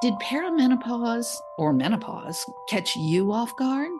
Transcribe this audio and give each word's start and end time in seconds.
Did 0.00 0.14
perimenopause 0.14 1.42
or 1.58 1.74
menopause 1.74 2.48
catch 2.70 2.96
you 2.96 3.32
off 3.32 3.54
guard? 3.56 3.90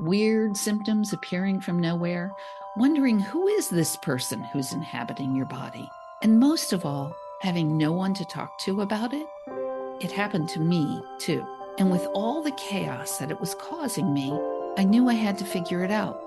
Weird 0.00 0.56
symptoms 0.56 1.12
appearing 1.12 1.60
from 1.60 1.78
nowhere, 1.78 2.32
wondering 2.76 3.20
who 3.20 3.46
is 3.46 3.68
this 3.68 3.94
person 3.94 4.42
who's 4.42 4.72
inhabiting 4.72 5.36
your 5.36 5.46
body? 5.46 5.88
And 6.22 6.40
most 6.40 6.72
of 6.72 6.84
all, 6.84 7.14
having 7.40 7.78
no 7.78 7.92
one 7.92 8.14
to 8.14 8.24
talk 8.24 8.58
to 8.62 8.80
about 8.80 9.14
it? 9.14 9.28
It 10.00 10.10
happened 10.10 10.48
to 10.48 10.58
me 10.58 11.00
too. 11.20 11.46
And 11.78 11.88
with 11.88 12.04
all 12.14 12.42
the 12.42 12.50
chaos 12.52 13.18
that 13.18 13.30
it 13.30 13.38
was 13.38 13.54
causing 13.54 14.12
me, 14.12 14.36
I 14.76 14.82
knew 14.82 15.08
I 15.08 15.14
had 15.14 15.38
to 15.38 15.44
figure 15.44 15.84
it 15.84 15.90
out. 15.92 16.20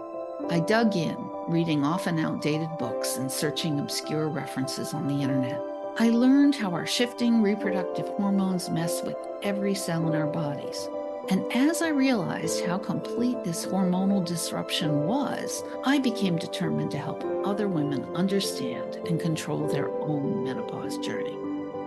I 0.49 0.61
dug 0.61 0.95
in, 0.95 1.17
reading 1.49 1.83
often 1.83 2.17
outdated 2.17 2.69
books 2.79 3.17
and 3.17 3.29
searching 3.29 3.81
obscure 3.81 4.29
references 4.29 4.93
on 4.93 5.05
the 5.09 5.21
internet. 5.21 5.61
I 5.99 6.09
learned 6.09 6.55
how 6.55 6.73
our 6.73 6.85
shifting 6.85 7.41
reproductive 7.41 8.07
hormones 8.09 8.69
mess 8.69 9.01
with 9.01 9.15
every 9.41 9.73
cell 9.73 10.07
in 10.07 10.15
our 10.15 10.27
bodies. 10.27 10.87
And 11.31 11.51
as 11.51 11.81
I 11.81 11.87
realized 11.87 12.63
how 12.63 12.77
complete 12.77 13.43
this 13.43 13.65
hormonal 13.65 14.23
disruption 14.23 15.07
was, 15.07 15.63
I 15.85 15.97
became 15.97 16.37
determined 16.37 16.91
to 16.91 16.99
help 16.99 17.23
other 17.43 17.67
women 17.67 18.03
understand 18.15 18.97
and 19.07 19.19
control 19.19 19.67
their 19.67 19.89
own 19.89 20.43
menopause 20.43 20.99
journey. 20.99 21.35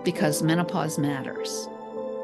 Because 0.02 0.42
menopause 0.42 0.98
matters. 0.98 1.68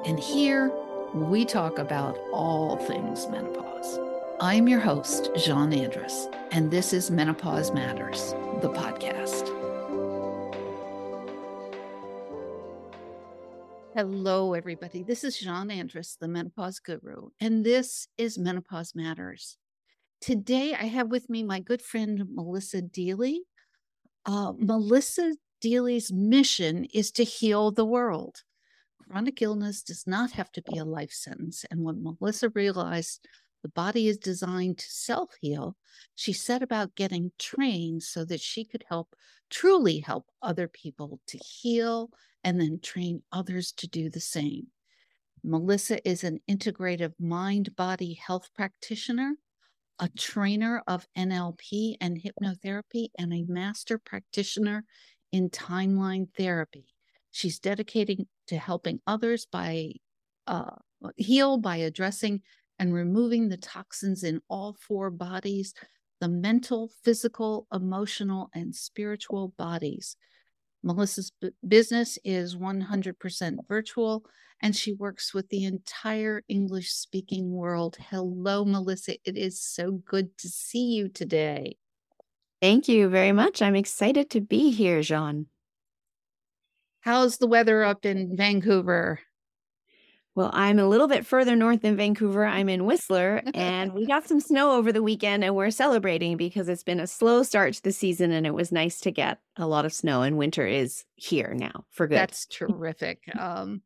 And 0.05 0.19
here, 0.19 0.73
we 1.15 1.45
talk 1.45 1.79
about 1.79 2.19
all 2.33 2.79
things 2.79 3.29
menopause. 3.29 4.01
I'm 4.41 4.67
your 4.67 4.81
host, 4.81 5.31
Jeanne 5.37 5.73
Andrus, 5.73 6.27
and 6.51 6.69
this 6.69 6.93
is 6.93 7.13
Menopause 7.13 7.71
Matters, 7.71 8.33
the 8.61 8.71
podcast. 8.71 9.56
Hello, 13.97 14.53
everybody. 14.53 15.03
This 15.03 15.25
is 15.25 15.39
Jeanne 15.39 15.71
Andrus, 15.71 16.19
the 16.21 16.29
menopause 16.29 16.81
guru, 16.81 17.31
and 17.41 17.65
this 17.65 18.09
is 18.19 18.37
Menopause 18.37 18.95
Matters. 18.95 19.57
Today, 20.21 20.75
I 20.75 20.85
have 20.85 21.09
with 21.09 21.31
me 21.31 21.43
my 21.43 21.61
good 21.61 21.81
friend, 21.81 22.23
Melissa 22.31 22.83
Deally. 22.83 23.45
Uh, 24.27 24.53
Melissa 24.59 25.35
Deally's 25.63 26.13
mission 26.13 26.85
is 26.93 27.11
to 27.13 27.25
heal 27.25 27.71
the 27.71 27.87
world. 27.87 28.43
Chronic 28.99 29.41
illness 29.41 29.83
does 29.83 30.07
not 30.07 30.31
have 30.33 30.53
to 30.53 30.63
be 30.71 30.77
a 30.77 30.85
life 30.85 31.13
sentence. 31.13 31.65
And 31.71 31.83
when 31.83 32.03
Melissa 32.03 32.51
realized 32.51 33.27
the 33.63 33.69
body 33.69 34.09
is 34.09 34.19
designed 34.19 34.79
to 34.79 34.87
self 34.89 35.35
heal, 35.41 35.77
she 36.15 36.33
set 36.33 36.63
about 36.63 36.95
getting 36.95 37.33
trained 37.39 38.03
so 38.03 38.25
that 38.25 38.41
she 38.41 38.65
could 38.65 38.85
help, 38.89 39.15
truly 39.51 40.01
help 40.01 40.27
other 40.43 40.69
people 40.69 41.21
to 41.29 41.39
heal 41.39 42.11
and 42.45 42.61
then 42.61 42.79
train 42.81 43.23
others 43.33 43.73
to 43.73 43.89
do 43.89 44.09
the 44.09 44.21
same. 44.21 44.69
Melissa 45.43 46.07
is 46.09 46.25
an 46.25 46.41
integrative 46.51 47.13
mind 47.21 47.75
body 47.77 48.15
health 48.15 48.51
practitioner, 48.55 49.35
a 49.99 50.09
trainer 50.09 50.83
of 50.87 51.07
NLP 51.17 51.97
and 52.01 52.21
hypnotherapy, 52.21 53.09
and 53.19 53.33
a 53.33 53.45
master 53.45 53.99
practitioner 53.99 54.85
in 55.33 55.51
timeline 55.51 56.29
therapy. 56.37 56.87
She's 57.31 57.59
dedicating 57.59 58.27
to 58.49 58.57
helping 58.59 59.01
others 59.07 59.47
by 59.51 59.93
uh, 60.47 60.77
heal 61.17 61.59
by 61.59 61.77
addressing 61.77 62.43
and 62.79 62.93
removing 62.93 63.49
the 63.49 63.57
toxins 63.57 64.23
in 64.23 64.41
all 64.49 64.77
four 64.87 65.11
bodies 65.11 65.75
the 66.21 66.29
mental, 66.29 66.91
physical, 67.05 67.67
emotional, 67.73 68.49
and 68.55 68.75
spiritual 68.75 69.49
bodies. 69.59 70.17
Melissa's 70.83 71.31
b- 71.41 71.51
business 71.67 72.19
is 72.25 72.57
100% 72.57 73.57
virtual 73.69 74.25
and 74.63 74.75
she 74.75 74.95
works 74.95 75.35
with 75.35 75.49
the 75.51 75.65
entire 75.65 76.43
English 76.49 76.91
speaking 76.93 77.53
world. 77.53 77.97
Hello, 78.11 78.65
Melissa. 78.65 79.17
It 79.25 79.37
is 79.37 79.61
so 79.61 79.91
good 79.93 80.39
to 80.39 80.49
see 80.49 80.95
you 80.95 81.09
today. 81.09 81.77
Thank 82.63 82.89
you 82.89 83.09
very 83.09 83.33
much. 83.33 83.61
I'm 83.61 83.77
excited 83.77 84.31
to 84.31 84.41
be 84.41 84.71
here, 84.71 85.03
Jeanne. 85.03 85.47
How's 87.01 87.37
the 87.37 87.47
weather 87.47 87.85
up 87.85 88.07
in 88.07 88.37
Vancouver? 88.37 89.21
Well, 90.37 90.51
I'm 90.53 90.79
a 90.79 90.87
little 90.87 91.09
bit 91.09 91.25
further 91.25 91.57
north 91.57 91.81
than 91.81 91.97
Vancouver. 91.97 92.45
I'm 92.45 92.69
in 92.69 92.85
Whistler, 92.85 93.41
and 93.55 93.95
we 93.95 94.05
got 94.05 94.29
some 94.29 94.39
snow 94.39 94.73
over 94.73 94.93
the 94.93 95.03
weekend, 95.03 95.43
and 95.43 95.57
we're 95.57 95.71
celebrating 95.71 96.37
because 96.37 96.69
it's 96.69 96.83
been 96.83 97.01
a 97.01 97.07
slow 97.07 97.43
start 97.43 97.73
to 97.73 97.83
the 97.83 97.91
season, 97.91 98.33
and 98.33 98.47
it 98.47 98.53
was 98.53 98.71
nice 98.71 99.01
to 99.01 99.11
get 99.11 99.39
a 99.57 99.67
lot 99.67 99.87
of 99.87 99.95
snow, 99.95 100.21
and 100.21 100.37
winter 100.37 100.67
is 100.67 101.07
here 101.15 101.55
now 101.57 101.87
for 101.91 102.07
good. 102.07 102.19
That's 102.19 102.45
terrific. 102.45 103.23
Um, 103.39 103.81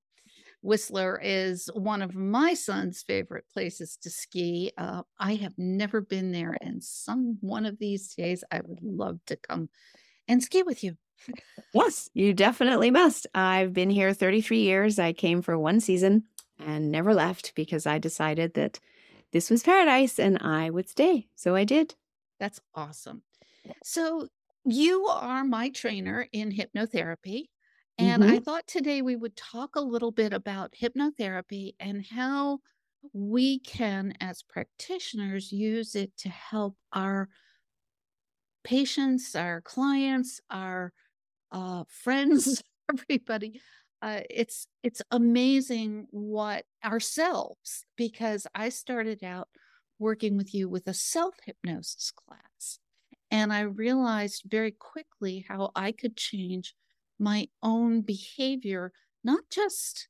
Whistler 0.60 1.20
is 1.22 1.70
one 1.72 2.02
of 2.02 2.16
my 2.16 2.54
son's 2.54 3.04
favorite 3.04 3.44
places 3.54 3.96
to 4.02 4.10
ski. 4.10 4.72
Uh, 4.76 5.02
I 5.20 5.36
have 5.36 5.54
never 5.56 6.00
been 6.00 6.32
there, 6.32 6.56
and 6.60 6.82
some 6.82 7.38
one 7.42 7.64
of 7.64 7.78
these 7.78 8.12
days 8.16 8.42
I 8.50 8.60
would 8.64 8.82
love 8.82 9.20
to 9.26 9.36
come 9.36 9.68
and 10.26 10.42
ski 10.42 10.64
with 10.64 10.82
you. 10.82 10.96
Yes, 11.72 12.10
you 12.14 12.32
definitely 12.32 12.90
must. 12.90 13.28
I've 13.34 13.72
been 13.72 13.90
here 13.90 14.12
33 14.12 14.62
years. 14.62 14.98
I 14.98 15.12
came 15.12 15.42
for 15.42 15.56
one 15.56 15.78
season 15.78 16.24
and 16.64 16.90
never 16.90 17.14
left 17.14 17.52
because 17.54 17.86
I 17.86 17.98
decided 17.98 18.54
that 18.54 18.80
this 19.32 19.50
was 19.50 19.62
paradise 19.62 20.18
and 20.18 20.38
I 20.40 20.70
would 20.70 20.88
stay. 20.88 21.28
So 21.36 21.54
I 21.54 21.64
did. 21.64 21.94
That's 22.38 22.60
awesome. 22.74 23.22
So 23.84 24.28
you 24.64 25.06
are 25.06 25.44
my 25.44 25.70
trainer 25.70 26.26
in 26.32 26.52
hypnotherapy. 26.52 27.44
And 27.98 28.22
mm-hmm. 28.22 28.32
I 28.32 28.38
thought 28.40 28.66
today 28.66 29.02
we 29.02 29.16
would 29.16 29.36
talk 29.36 29.76
a 29.76 29.80
little 29.80 30.10
bit 30.10 30.32
about 30.32 30.72
hypnotherapy 30.80 31.74
and 31.78 32.04
how 32.04 32.60
we 33.12 33.58
can, 33.60 34.14
as 34.20 34.42
practitioners, 34.42 35.52
use 35.52 35.94
it 35.94 36.16
to 36.18 36.28
help 36.28 36.76
our 36.92 37.28
patients, 38.64 39.34
our 39.34 39.60
clients, 39.60 40.40
our 40.50 40.92
uh, 41.52 41.84
friends, 41.88 42.62
everybody 42.92 43.60
uh, 44.02 44.20
it's 44.30 44.66
it's 44.82 45.02
amazing 45.10 46.06
what 46.10 46.64
ourselves 46.84 47.84
because 47.96 48.46
I 48.54 48.70
started 48.70 49.22
out 49.22 49.48
working 49.98 50.36
with 50.36 50.54
you 50.54 50.68
with 50.68 50.86
a 50.86 50.94
self 50.94 51.34
hypnosis 51.44 52.10
class, 52.10 52.78
and 53.30 53.52
I 53.52 53.60
realized 53.60 54.44
very 54.46 54.72
quickly 54.72 55.44
how 55.48 55.70
I 55.76 55.92
could 55.92 56.16
change 56.16 56.74
my 57.18 57.48
own 57.62 58.00
behavior, 58.00 58.92
not 59.22 59.42
just 59.50 60.08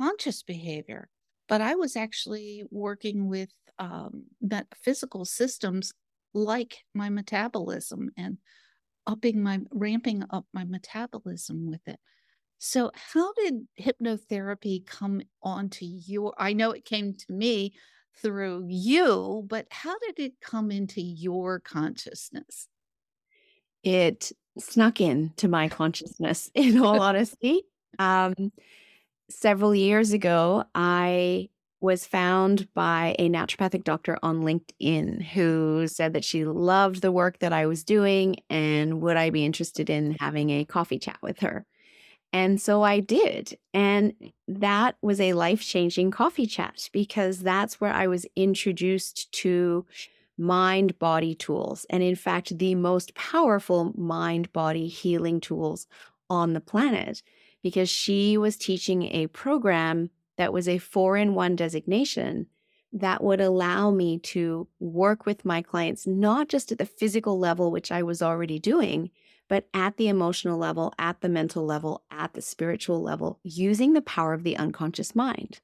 conscious 0.00 0.42
behavior, 0.42 1.08
but 1.48 1.60
I 1.60 1.74
was 1.74 1.96
actually 1.96 2.64
working 2.70 3.28
with 3.28 3.50
um, 3.78 4.24
physical 4.82 5.24
systems 5.24 5.92
like 6.34 6.78
my 6.94 7.08
metabolism 7.08 8.10
and 8.16 8.38
upping 9.06 9.42
my 9.42 9.60
ramping 9.70 10.24
up 10.30 10.46
my 10.52 10.64
metabolism 10.64 11.70
with 11.70 11.86
it. 11.86 11.98
So, 12.58 12.90
how 12.94 13.32
did 13.34 13.68
hypnotherapy 13.80 14.84
come 14.84 15.22
onto 15.42 15.84
your? 15.84 16.34
I 16.38 16.52
know 16.52 16.72
it 16.72 16.84
came 16.84 17.14
to 17.14 17.32
me 17.32 17.74
through 18.20 18.66
you, 18.68 19.44
but 19.46 19.66
how 19.70 19.96
did 20.00 20.18
it 20.18 20.40
come 20.40 20.70
into 20.70 21.00
your 21.00 21.60
consciousness? 21.60 22.68
It 23.84 24.32
snuck 24.58 25.00
in 25.00 25.32
to 25.36 25.48
my 25.48 25.68
consciousness, 25.68 26.50
in 26.54 26.78
all 26.78 27.00
honesty. 27.00 27.62
Um, 27.98 28.52
several 29.30 29.74
years 29.74 30.12
ago, 30.12 30.64
I 30.74 31.50
was 31.80 32.06
found 32.06 32.72
by 32.74 33.14
a 33.18 33.28
naturopathic 33.28 33.84
doctor 33.84 34.18
on 34.22 34.42
LinkedIn 34.42 35.22
who 35.22 35.86
said 35.86 36.12
that 36.12 36.24
she 36.24 36.44
loved 36.44 37.02
the 37.02 37.12
work 37.12 37.38
that 37.38 37.52
I 37.52 37.66
was 37.66 37.84
doing 37.84 38.36
and 38.50 39.00
would 39.00 39.16
I 39.16 39.30
be 39.30 39.44
interested 39.44 39.88
in 39.88 40.16
having 40.18 40.50
a 40.50 40.64
coffee 40.64 40.98
chat 40.98 41.18
with 41.22 41.38
her. 41.40 41.64
And 42.32 42.60
so 42.60 42.82
I 42.82 43.00
did. 43.00 43.56
And 43.72 44.12
that 44.46 44.96
was 45.00 45.20
a 45.20 45.32
life 45.32 45.62
changing 45.62 46.10
coffee 46.10 46.46
chat 46.46 46.88
because 46.92 47.40
that's 47.40 47.80
where 47.80 47.92
I 47.92 48.06
was 48.06 48.26
introduced 48.36 49.32
to 49.32 49.86
mind 50.36 50.98
body 50.98 51.34
tools. 51.34 51.86
And 51.90 52.02
in 52.02 52.14
fact, 52.14 52.58
the 52.58 52.74
most 52.74 53.14
powerful 53.14 53.92
mind 53.96 54.52
body 54.52 54.88
healing 54.88 55.40
tools 55.40 55.86
on 56.30 56.52
the 56.52 56.60
planet 56.60 57.22
because 57.62 57.88
she 57.88 58.36
was 58.38 58.56
teaching 58.56 59.04
a 59.04 59.26
program 59.28 60.10
that 60.36 60.52
was 60.52 60.68
a 60.68 60.78
four 60.78 61.16
in 61.16 61.34
one 61.34 61.56
designation 61.56 62.46
that 62.92 63.22
would 63.22 63.40
allow 63.40 63.90
me 63.90 64.18
to 64.18 64.66
work 64.78 65.26
with 65.26 65.44
my 65.44 65.60
clients, 65.60 66.06
not 66.06 66.48
just 66.48 66.72
at 66.72 66.78
the 66.78 66.86
physical 66.86 67.38
level, 67.38 67.70
which 67.70 67.92
I 67.92 68.02
was 68.02 68.22
already 68.22 68.58
doing, 68.58 69.10
but 69.48 69.66
at 69.74 69.96
the 69.96 70.08
emotional 70.08 70.58
level, 70.58 70.92
at 70.98 71.20
the 71.20 71.28
mental 71.28 71.64
level, 71.64 72.04
at 72.10 72.34
the 72.34 72.42
spiritual 72.42 73.02
level, 73.02 73.40
using 73.42 73.92
the 73.94 74.02
power 74.02 74.32
of 74.34 74.44
the 74.44 74.56
unconscious 74.56 75.16
mind. 75.16 75.60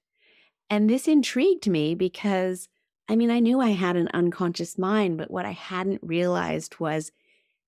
And 0.71 0.89
this 0.89 1.07
intrigued 1.07 1.69
me 1.69 1.95
because 1.95 2.69
I 3.09 3.17
mean, 3.17 3.31
I 3.31 3.41
knew 3.41 3.61
I 3.61 3.71
had 3.71 3.97
an 3.97 4.09
unconscious 4.15 4.79
mind, 4.79 5.19
but 5.19 5.31
what 5.31 5.45
I 5.45 5.51
hadn't 5.51 6.01
realized 6.03 6.81
was 6.81 7.13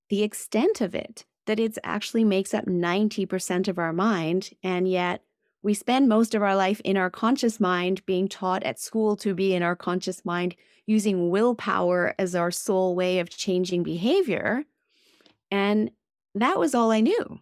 the 0.09 0.23
extent 0.23 0.81
of 0.81 0.95
it, 0.95 1.25
that 1.45 1.59
it 1.59 1.77
actually 1.83 2.23
makes 2.23 2.53
up 2.53 2.65
90% 2.65 3.67
of 3.67 3.77
our 3.77 3.93
mind. 3.93 4.51
And 4.63 4.87
yet 4.87 5.21
we 5.61 5.73
spend 5.73 6.09
most 6.09 6.33
of 6.33 6.41
our 6.41 6.55
life 6.55 6.81
in 6.83 6.97
our 6.97 7.09
conscious 7.09 7.59
mind, 7.59 8.05
being 8.05 8.27
taught 8.27 8.63
at 8.63 8.79
school 8.79 9.15
to 9.17 9.35
be 9.35 9.53
in 9.53 9.61
our 9.61 9.75
conscious 9.75 10.25
mind, 10.25 10.55
using 10.87 11.29
willpower 11.29 12.15
as 12.17 12.33
our 12.33 12.51
sole 12.51 12.95
way 12.95 13.19
of 13.19 13.29
changing 13.29 13.83
behavior. 13.83 14.63
And 15.51 15.91
that 16.41 16.59
was 16.59 16.75
all 16.75 16.91
I 16.91 17.01
knew. 17.01 17.39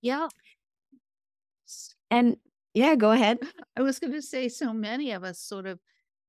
Yeah. 0.00 0.28
And 2.10 2.36
yeah, 2.74 2.94
go 2.94 3.10
ahead. 3.10 3.38
I 3.76 3.82
was 3.82 3.98
going 3.98 4.12
to 4.12 4.22
say, 4.22 4.48
so 4.48 4.72
many 4.72 5.12
of 5.12 5.24
us 5.24 5.40
sort 5.40 5.66
of 5.66 5.78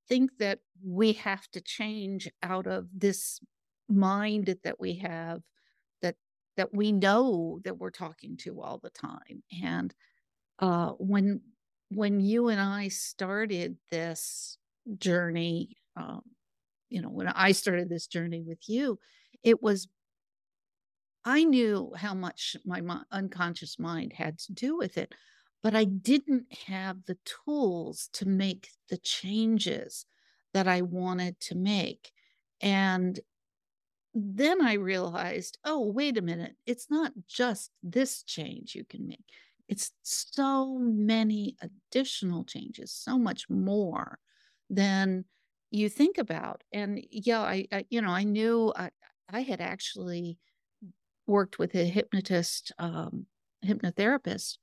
think 0.07 0.37
that 0.39 0.59
we 0.83 1.13
have 1.13 1.47
to 1.51 1.61
change 1.61 2.29
out 2.41 2.67
of 2.67 2.87
this 2.93 3.39
mind 3.87 4.55
that 4.63 4.79
we 4.79 4.95
have 4.95 5.41
that 6.01 6.15
that 6.57 6.73
we 6.73 6.91
know 6.91 7.59
that 7.63 7.77
we're 7.77 7.89
talking 7.89 8.37
to 8.37 8.61
all 8.61 8.77
the 8.77 8.91
time 8.91 9.43
and 9.63 9.95
uh 10.59 10.89
when 10.99 11.41
when 11.89 12.19
you 12.19 12.49
and 12.49 12.61
I 12.61 12.89
started 12.89 13.77
this 13.89 14.57
journey 14.99 15.75
um 15.97 16.21
you 16.89 17.01
know 17.01 17.09
when 17.09 17.27
I 17.27 17.51
started 17.51 17.89
this 17.89 18.05
journey 18.05 18.41
with 18.41 18.59
you 18.67 18.99
it 19.43 19.61
was 19.63 19.87
I 21.29 21.43
knew 21.43 21.93
how 21.95 22.13
much 22.13 22.57
my 22.65 22.81
unconscious 23.11 23.77
mind 23.77 24.13
had 24.13 24.39
to 24.39 24.53
do 24.53 24.77
with 24.77 24.97
it 24.97 25.13
but 25.61 25.75
I 25.75 25.83
didn't 25.83 26.53
have 26.67 27.05
the 27.05 27.17
tools 27.25 28.09
to 28.13 28.27
make 28.27 28.69
the 28.89 28.97
changes 28.97 30.05
that 30.53 30.67
I 30.67 30.81
wanted 30.81 31.39
to 31.41 31.55
make. 31.55 32.11
And 32.61 33.19
then 34.13 34.61
I 34.61 34.73
realized, 34.73 35.57
oh, 35.65 35.81
wait 35.81 36.17
a 36.17 36.21
minute, 36.21 36.55
it's 36.65 36.89
not 36.89 37.11
just 37.27 37.71
this 37.83 38.23
change 38.23 38.73
you 38.73 38.85
can 38.85 39.07
make. 39.07 39.25
It's 39.67 39.91
so 40.01 40.79
many 40.79 41.55
additional 41.61 42.43
changes, 42.43 42.91
so 42.91 43.19
much 43.19 43.49
more 43.49 44.17
than 44.69 45.25
you 45.69 45.89
think 45.89 46.17
about. 46.17 46.63
And 46.73 47.05
yeah, 47.11 47.41
I, 47.41 47.67
I 47.71 47.85
you 47.89 48.01
know, 48.01 48.09
I 48.09 48.23
knew 48.23 48.73
I, 48.75 48.89
I 49.29 49.41
had 49.41 49.61
actually 49.61 50.39
worked 51.29 51.59
with 51.59 51.75
a 51.75 51.85
hypnotist, 51.85 52.71
um, 52.79 53.25
hypnotherapist 53.65 54.57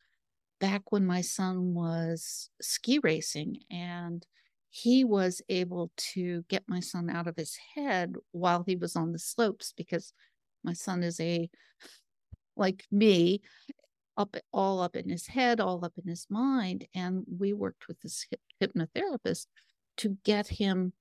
back 0.61 0.91
when 0.91 1.07
my 1.07 1.21
son 1.21 1.75
was 1.75 2.51
ski 2.61 2.99
racing 3.03 3.59
and 3.71 4.27
he 4.71 5.05
was 5.05 5.41
able 5.49 5.91
to 5.97 6.45
get 6.49 6.63
my 6.67 6.81
son 6.81 7.09
out 7.09 7.27
of 7.27 7.37
his 7.37 7.59
head 7.75 8.15
while 8.33 8.65
he 8.67 8.77
was 8.77 8.97
on 8.97 9.13
the 9.13 9.19
slopes 9.19 9.73
because 9.77 10.13
my 10.65 10.73
son 10.73 11.03
is 11.03 11.21
a 11.21 11.49
like 12.57 12.85
me 12.91 13.41
up 14.17 14.37
all 14.53 14.81
up 14.81 14.97
in 14.97 15.09
his 15.09 15.27
head 15.27 15.61
all 15.61 15.85
up 15.85 15.93
in 16.03 16.09
his 16.09 16.27
mind 16.31 16.87
and 16.95 17.25
we 17.39 17.53
worked 17.53 17.87
with 17.87 18.01
this 18.01 18.27
hypnotherapist 18.63 19.47
to 19.97 20.17
get 20.25 20.47
him 20.47 20.93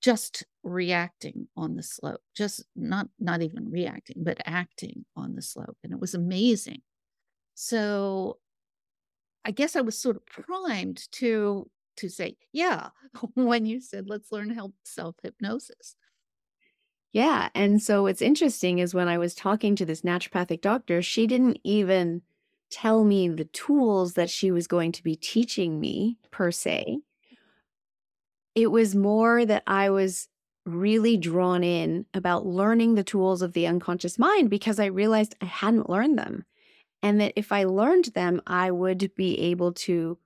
just 0.00 0.44
reacting 0.66 1.46
on 1.56 1.76
the 1.76 1.82
slope 1.82 2.20
just 2.34 2.64
not 2.74 3.08
not 3.20 3.40
even 3.40 3.70
reacting 3.70 4.16
but 4.24 4.38
acting 4.44 5.04
on 5.16 5.34
the 5.34 5.42
slope 5.42 5.76
and 5.84 5.92
it 5.92 6.00
was 6.00 6.14
amazing 6.14 6.82
so 7.54 8.38
I 9.46 9.52
guess 9.52 9.76
I 9.76 9.80
was 9.80 9.96
sort 9.96 10.16
of 10.16 10.26
primed 10.26 11.10
to 11.12 11.70
to 11.98 12.10
say, 12.10 12.36
yeah, 12.52 12.90
when 13.34 13.64
you 13.64 13.80
said 13.80 14.08
let's 14.08 14.32
learn 14.32 14.50
help 14.50 14.74
self 14.84 15.16
hypnosis. 15.22 15.94
Yeah. 17.12 17.48
And 17.54 17.80
so 17.80 18.02
what's 18.02 18.20
interesting 18.20 18.78
is 18.78 18.94
when 18.94 19.08
I 19.08 19.16
was 19.16 19.34
talking 19.34 19.74
to 19.76 19.86
this 19.86 20.02
naturopathic 20.02 20.60
doctor, 20.60 21.00
she 21.00 21.26
didn't 21.26 21.58
even 21.64 22.22
tell 22.70 23.04
me 23.04 23.28
the 23.28 23.46
tools 23.46 24.14
that 24.14 24.28
she 24.28 24.50
was 24.50 24.66
going 24.66 24.92
to 24.92 25.02
be 25.02 25.16
teaching 25.16 25.80
me 25.80 26.18
per 26.30 26.50
se. 26.50 26.98
It 28.54 28.70
was 28.70 28.94
more 28.94 29.46
that 29.46 29.62
I 29.66 29.88
was 29.90 30.28
really 30.66 31.16
drawn 31.16 31.62
in 31.62 32.06
about 32.12 32.44
learning 32.44 32.94
the 32.94 33.04
tools 33.04 33.40
of 33.40 33.52
the 33.52 33.66
unconscious 33.66 34.18
mind 34.18 34.50
because 34.50 34.78
I 34.78 34.86
realized 34.86 35.34
I 35.40 35.46
hadn't 35.46 35.88
learned 35.88 36.18
them 36.18 36.44
and 37.02 37.20
that 37.20 37.32
if 37.36 37.52
I 37.52 37.64
learned 37.64 38.06
them, 38.06 38.42
I 38.46 38.70
would 38.70 39.12
be 39.14 39.38
able 39.38 39.72
to 39.72 40.18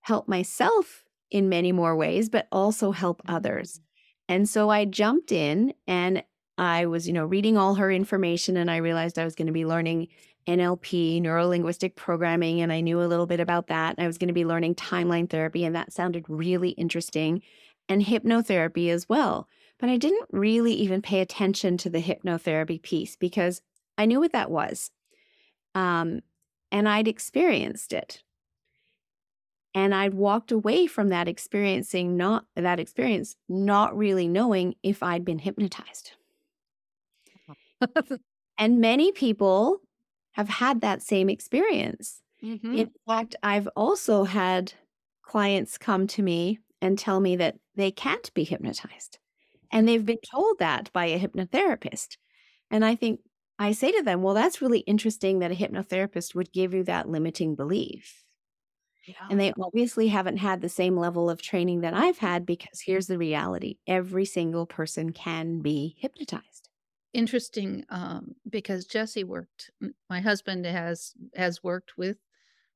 help 0.00 0.28
myself 0.28 1.04
in 1.30 1.48
many 1.48 1.72
more 1.72 1.96
ways, 1.96 2.28
but 2.28 2.48
also 2.50 2.92
help 2.92 3.20
others. 3.26 3.72
Mm-hmm. 3.72 4.34
And 4.34 4.48
so 4.48 4.70
I 4.70 4.84
jumped 4.84 5.30
in 5.30 5.74
and 5.86 6.22
I 6.58 6.86
was, 6.86 7.06
you 7.06 7.12
know, 7.12 7.26
reading 7.26 7.58
all 7.58 7.74
her 7.74 7.90
information 7.90 8.56
and 8.56 8.70
I 8.70 8.76
realized 8.76 9.18
I 9.18 9.24
was 9.24 9.34
going 9.34 9.46
to 9.46 9.52
be 9.52 9.66
learning 9.66 10.08
NLP, 10.48 11.20
neuro 11.20 11.48
linguistic 11.48 11.96
programming, 11.96 12.60
and 12.60 12.72
I 12.72 12.80
knew 12.80 13.02
a 13.02 13.04
little 13.04 13.26
bit 13.26 13.40
about 13.40 13.66
that. 13.66 13.96
I 13.98 14.06
was 14.06 14.16
going 14.16 14.28
to 14.28 14.34
be 14.34 14.44
learning 14.44 14.76
timeline 14.76 15.28
therapy, 15.28 15.64
and 15.64 15.74
that 15.74 15.92
sounded 15.92 16.24
really 16.28 16.70
interesting, 16.70 17.42
and 17.88 18.00
hypnotherapy 18.00 18.88
as 18.90 19.08
well. 19.08 19.48
But 19.78 19.90
I 19.90 19.96
didn't 19.96 20.28
really 20.32 20.72
even 20.74 21.02
pay 21.02 21.20
attention 21.20 21.76
to 21.78 21.90
the 21.90 22.02
hypnotherapy 22.02 22.80
piece 22.80 23.16
because 23.16 23.60
I 23.98 24.06
knew 24.06 24.20
what 24.20 24.32
that 24.32 24.50
was. 24.50 24.90
Um, 25.74 26.20
and 26.72 26.88
I'd 26.88 27.08
experienced 27.08 27.92
it. 27.92 28.22
And 29.74 29.94
I'd 29.94 30.14
walked 30.14 30.52
away 30.52 30.86
from 30.86 31.10
that 31.10 31.28
experiencing 31.28 32.16
not 32.16 32.46
that 32.56 32.80
experience, 32.80 33.36
not 33.48 33.96
really 33.96 34.26
knowing 34.26 34.74
if 34.82 35.02
I'd 35.02 35.24
been 35.24 35.38
hypnotized. 35.38 36.12
and 38.58 38.80
many 38.80 39.12
people 39.12 39.80
have 40.32 40.48
had 40.48 40.80
that 40.80 41.02
same 41.02 41.28
experience. 41.28 42.22
Mm-hmm. 42.42 42.74
In 42.74 42.90
fact, 43.06 43.36
I've 43.42 43.68
also 43.76 44.24
had 44.24 44.72
clients 45.22 45.76
come 45.76 46.06
to 46.08 46.22
me 46.22 46.58
and 46.80 46.98
tell 46.98 47.20
me 47.20 47.36
that 47.36 47.56
they 47.74 47.90
can't 47.90 48.32
be 48.32 48.44
hypnotized. 48.44 49.18
And 49.72 49.88
they've 49.88 50.04
been 50.04 50.18
told 50.30 50.58
that 50.58 50.92
by 50.92 51.06
a 51.06 51.18
hypnotherapist. 51.18 52.16
And 52.70 52.84
I 52.84 52.94
think, 52.94 53.20
I 53.58 53.72
say 53.72 53.92
to 53.92 54.02
them, 54.02 54.22
well, 54.22 54.34
that's 54.34 54.60
really 54.60 54.80
interesting 54.80 55.38
that 55.38 55.52
a 55.52 55.54
hypnotherapist 55.54 56.34
would 56.34 56.52
give 56.52 56.74
you 56.74 56.84
that 56.84 57.08
limiting 57.08 57.54
belief. 57.54 58.24
Yeah. 59.06 59.14
And 59.30 59.38
they 59.38 59.52
obviously 59.60 60.08
haven't 60.08 60.38
had 60.38 60.60
the 60.60 60.68
same 60.68 60.96
level 60.96 61.30
of 61.30 61.40
training 61.40 61.82
that 61.82 61.94
I've 61.94 62.18
had 62.18 62.44
because 62.44 62.80
here's 62.84 63.06
the 63.06 63.18
reality 63.18 63.76
every 63.86 64.24
single 64.24 64.66
person 64.66 65.12
can 65.12 65.60
be 65.60 65.96
hypnotized. 65.98 66.68
Interesting 67.12 67.84
um, 67.88 68.34
because 68.50 68.84
Jesse 68.84 69.24
worked, 69.24 69.70
my 70.10 70.20
husband 70.20 70.66
has 70.66 71.14
has 71.34 71.62
worked 71.62 71.96
with 71.96 72.18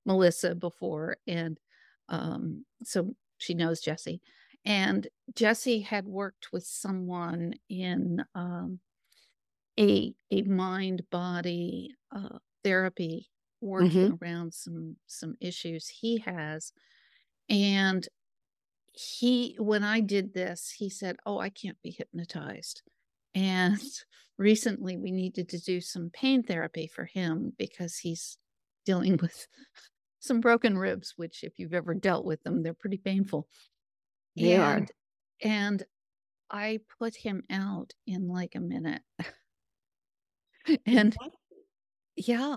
Melissa 0.07 0.55
before. 0.55 1.17
And 1.27 1.59
um, 2.09 2.65
so 2.85 3.11
she 3.39 3.55
knows 3.55 3.81
Jesse. 3.81 4.23
And 4.65 5.07
Jesse 5.35 5.81
had 5.81 6.07
worked 6.07 6.49
with 6.53 6.65
someone 6.65 7.55
in 7.69 8.23
um, 8.35 8.81
a 9.79 10.15
a 10.31 10.43
mind 10.43 11.03
body 11.11 11.95
uh, 12.15 12.39
therapy 12.63 13.31
working 13.61 14.13
mm-hmm. 14.13 14.25
around 14.25 14.55
some 14.55 14.97
some 15.07 15.35
issues 15.41 15.89
he 15.89 16.19
has 16.19 16.73
and 17.49 18.09
he 18.93 19.55
when 19.59 19.85
i 19.85 20.01
did 20.01 20.33
this 20.33 20.75
he 20.77 20.89
said 20.89 21.17
oh 21.27 21.39
i 21.39 21.49
can't 21.49 21.81
be 21.83 21.91
hypnotized 21.91 22.83
and 23.35 23.79
recently 24.39 24.97
we 24.97 25.11
needed 25.11 25.49
to 25.49 25.61
do 25.61 25.81
some 25.81 26.11
pain 26.13 26.43
therapy 26.43 26.87
for 26.87 27.05
him 27.05 27.53
because 27.59 27.99
he's 27.99 28.39
dealing 28.87 29.19
with 29.19 29.47
some 30.21 30.41
broken 30.41 30.77
ribs 30.77 31.15
which 31.17 31.45
if 31.45 31.59
you've 31.59 31.75
ever 31.75 31.95
dealt 31.95 32.25
with 32.25 32.43
them 32.43 32.63
they're 32.63 32.75
pretty 32.75 32.99
painful 32.99 33.47
they 34.37 34.55
and, 34.55 34.63
are. 34.63 34.87
And 35.43 35.83
i 36.51 36.81
put 36.99 37.15
him 37.15 37.43
out 37.51 37.93
in 38.07 38.29
like 38.29 38.55
a 38.55 38.61
minute. 38.61 39.03
And 40.87 41.17
yeah. 42.17 42.57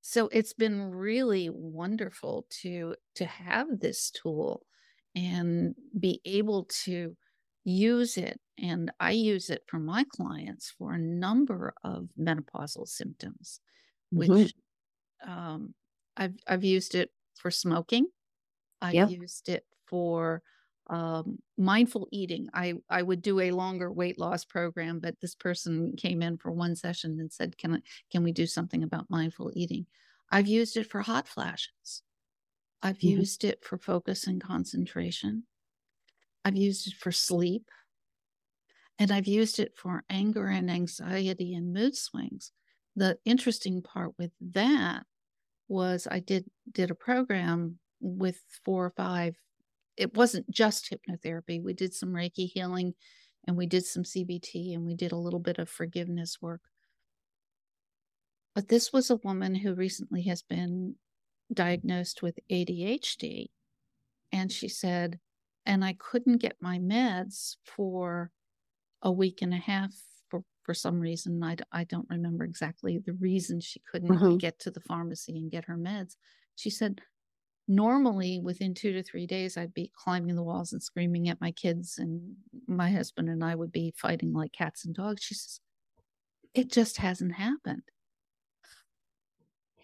So 0.00 0.28
it's 0.32 0.52
been 0.52 0.90
really 0.90 1.48
wonderful 1.50 2.46
to 2.62 2.96
to 3.14 3.24
have 3.24 3.80
this 3.80 4.10
tool 4.10 4.66
and 5.14 5.74
be 5.98 6.20
able 6.24 6.68
to 6.84 7.16
use 7.64 8.16
it 8.16 8.38
and 8.58 8.92
i 9.00 9.10
use 9.10 9.50
it 9.50 9.62
for 9.66 9.78
my 9.80 10.04
clients 10.14 10.72
for 10.78 10.92
a 10.92 10.98
number 10.98 11.74
of 11.82 12.08
menopausal 12.16 12.86
symptoms 12.86 13.60
which 14.10 14.30
mm-hmm. 14.30 15.30
um, 15.30 15.74
I've, 16.16 16.34
I've 16.46 16.64
used 16.64 16.94
it 16.94 17.10
for 17.34 17.50
smoking. 17.50 18.06
I've 18.80 18.94
yep. 18.94 19.10
used 19.10 19.48
it 19.48 19.64
for 19.86 20.42
um, 20.88 21.38
mindful 21.58 22.08
eating. 22.12 22.48
I, 22.54 22.74
I 22.88 23.02
would 23.02 23.22
do 23.22 23.40
a 23.40 23.50
longer 23.50 23.90
weight 23.90 24.18
loss 24.18 24.44
program, 24.44 25.00
but 25.00 25.20
this 25.20 25.34
person 25.34 25.94
came 25.96 26.22
in 26.22 26.38
for 26.38 26.52
one 26.52 26.76
session 26.76 27.18
and 27.20 27.32
said, 27.32 27.58
can, 27.58 27.74
I, 27.74 27.78
can 28.12 28.22
we 28.22 28.32
do 28.32 28.46
something 28.46 28.82
about 28.82 29.10
mindful 29.10 29.52
eating? 29.54 29.86
I've 30.30 30.48
used 30.48 30.76
it 30.76 30.90
for 30.90 31.02
hot 31.02 31.28
flashes. 31.28 32.02
I've 32.82 32.98
mm-hmm. 32.98 33.18
used 33.20 33.44
it 33.44 33.64
for 33.64 33.78
focus 33.78 34.26
and 34.26 34.42
concentration. 34.42 35.44
I've 36.44 36.56
used 36.56 36.86
it 36.86 36.94
for 36.94 37.12
sleep. 37.12 37.70
And 38.98 39.10
I've 39.10 39.26
used 39.26 39.58
it 39.58 39.72
for 39.76 40.04
anger 40.08 40.46
and 40.46 40.70
anxiety 40.70 41.54
and 41.54 41.72
mood 41.72 41.96
swings. 41.96 42.52
The 42.94 43.18
interesting 43.24 43.82
part 43.82 44.12
with 44.18 44.30
that 44.52 45.04
was 45.68 46.08
I 46.10 46.20
did 46.20 46.46
did 46.72 46.90
a 46.90 46.94
program 46.94 47.78
with 48.00 48.40
four 48.64 48.86
or 48.86 48.90
five. 48.96 49.36
It 49.96 50.14
wasn't 50.14 50.50
just 50.50 50.90
hypnotherapy. 50.90 51.62
We 51.62 51.72
did 51.72 51.94
some 51.94 52.10
Reiki 52.10 52.50
healing 52.52 52.94
and 53.46 53.56
we 53.56 53.66
did 53.66 53.84
some 53.84 54.02
CBT 54.02 54.74
and 54.74 54.84
we 54.84 54.94
did 54.94 55.12
a 55.12 55.16
little 55.16 55.40
bit 55.40 55.58
of 55.58 55.68
forgiveness 55.68 56.38
work. 56.40 56.60
But 58.54 58.68
this 58.68 58.92
was 58.92 59.10
a 59.10 59.16
woman 59.16 59.54
who 59.54 59.74
recently 59.74 60.22
has 60.22 60.42
been 60.42 60.96
diagnosed 61.52 62.22
with 62.22 62.38
ADHD. 62.50 63.46
And 64.32 64.50
she 64.50 64.68
said, 64.68 65.18
and 65.64 65.84
I 65.84 65.94
couldn't 65.98 66.38
get 66.38 66.56
my 66.60 66.78
meds 66.78 67.56
for 67.64 68.30
a 69.02 69.12
week 69.12 69.42
and 69.42 69.52
a 69.52 69.58
half 69.58 69.92
for, 70.28 70.42
for 70.62 70.74
some 70.74 71.00
reason. 71.00 71.42
I, 71.42 71.56
I 71.72 71.84
don't 71.84 72.08
remember 72.08 72.44
exactly 72.44 72.98
the 72.98 73.12
reason 73.14 73.60
she 73.60 73.80
couldn't 73.90 74.08
mm-hmm. 74.08 74.36
get 74.36 74.58
to 74.60 74.70
the 74.70 74.80
pharmacy 74.80 75.36
and 75.36 75.50
get 75.50 75.66
her 75.66 75.76
meds. 75.76 76.16
She 76.56 76.70
said, 76.70 77.00
normally 77.68 78.40
within 78.40 78.74
two 78.74 78.92
to 78.92 79.02
three 79.02 79.26
days, 79.26 79.56
I'd 79.56 79.74
be 79.74 79.90
climbing 79.96 80.36
the 80.36 80.42
walls 80.42 80.72
and 80.72 80.82
screaming 80.82 81.28
at 81.28 81.40
my 81.40 81.52
kids, 81.52 81.98
and 81.98 82.36
my 82.66 82.90
husband 82.90 83.28
and 83.28 83.44
I 83.44 83.54
would 83.54 83.72
be 83.72 83.94
fighting 83.96 84.32
like 84.32 84.52
cats 84.52 84.84
and 84.84 84.94
dogs. 84.94 85.22
She 85.22 85.34
says, 85.34 85.60
it 86.54 86.70
just 86.70 86.98
hasn't 86.98 87.34
happened. 87.34 87.82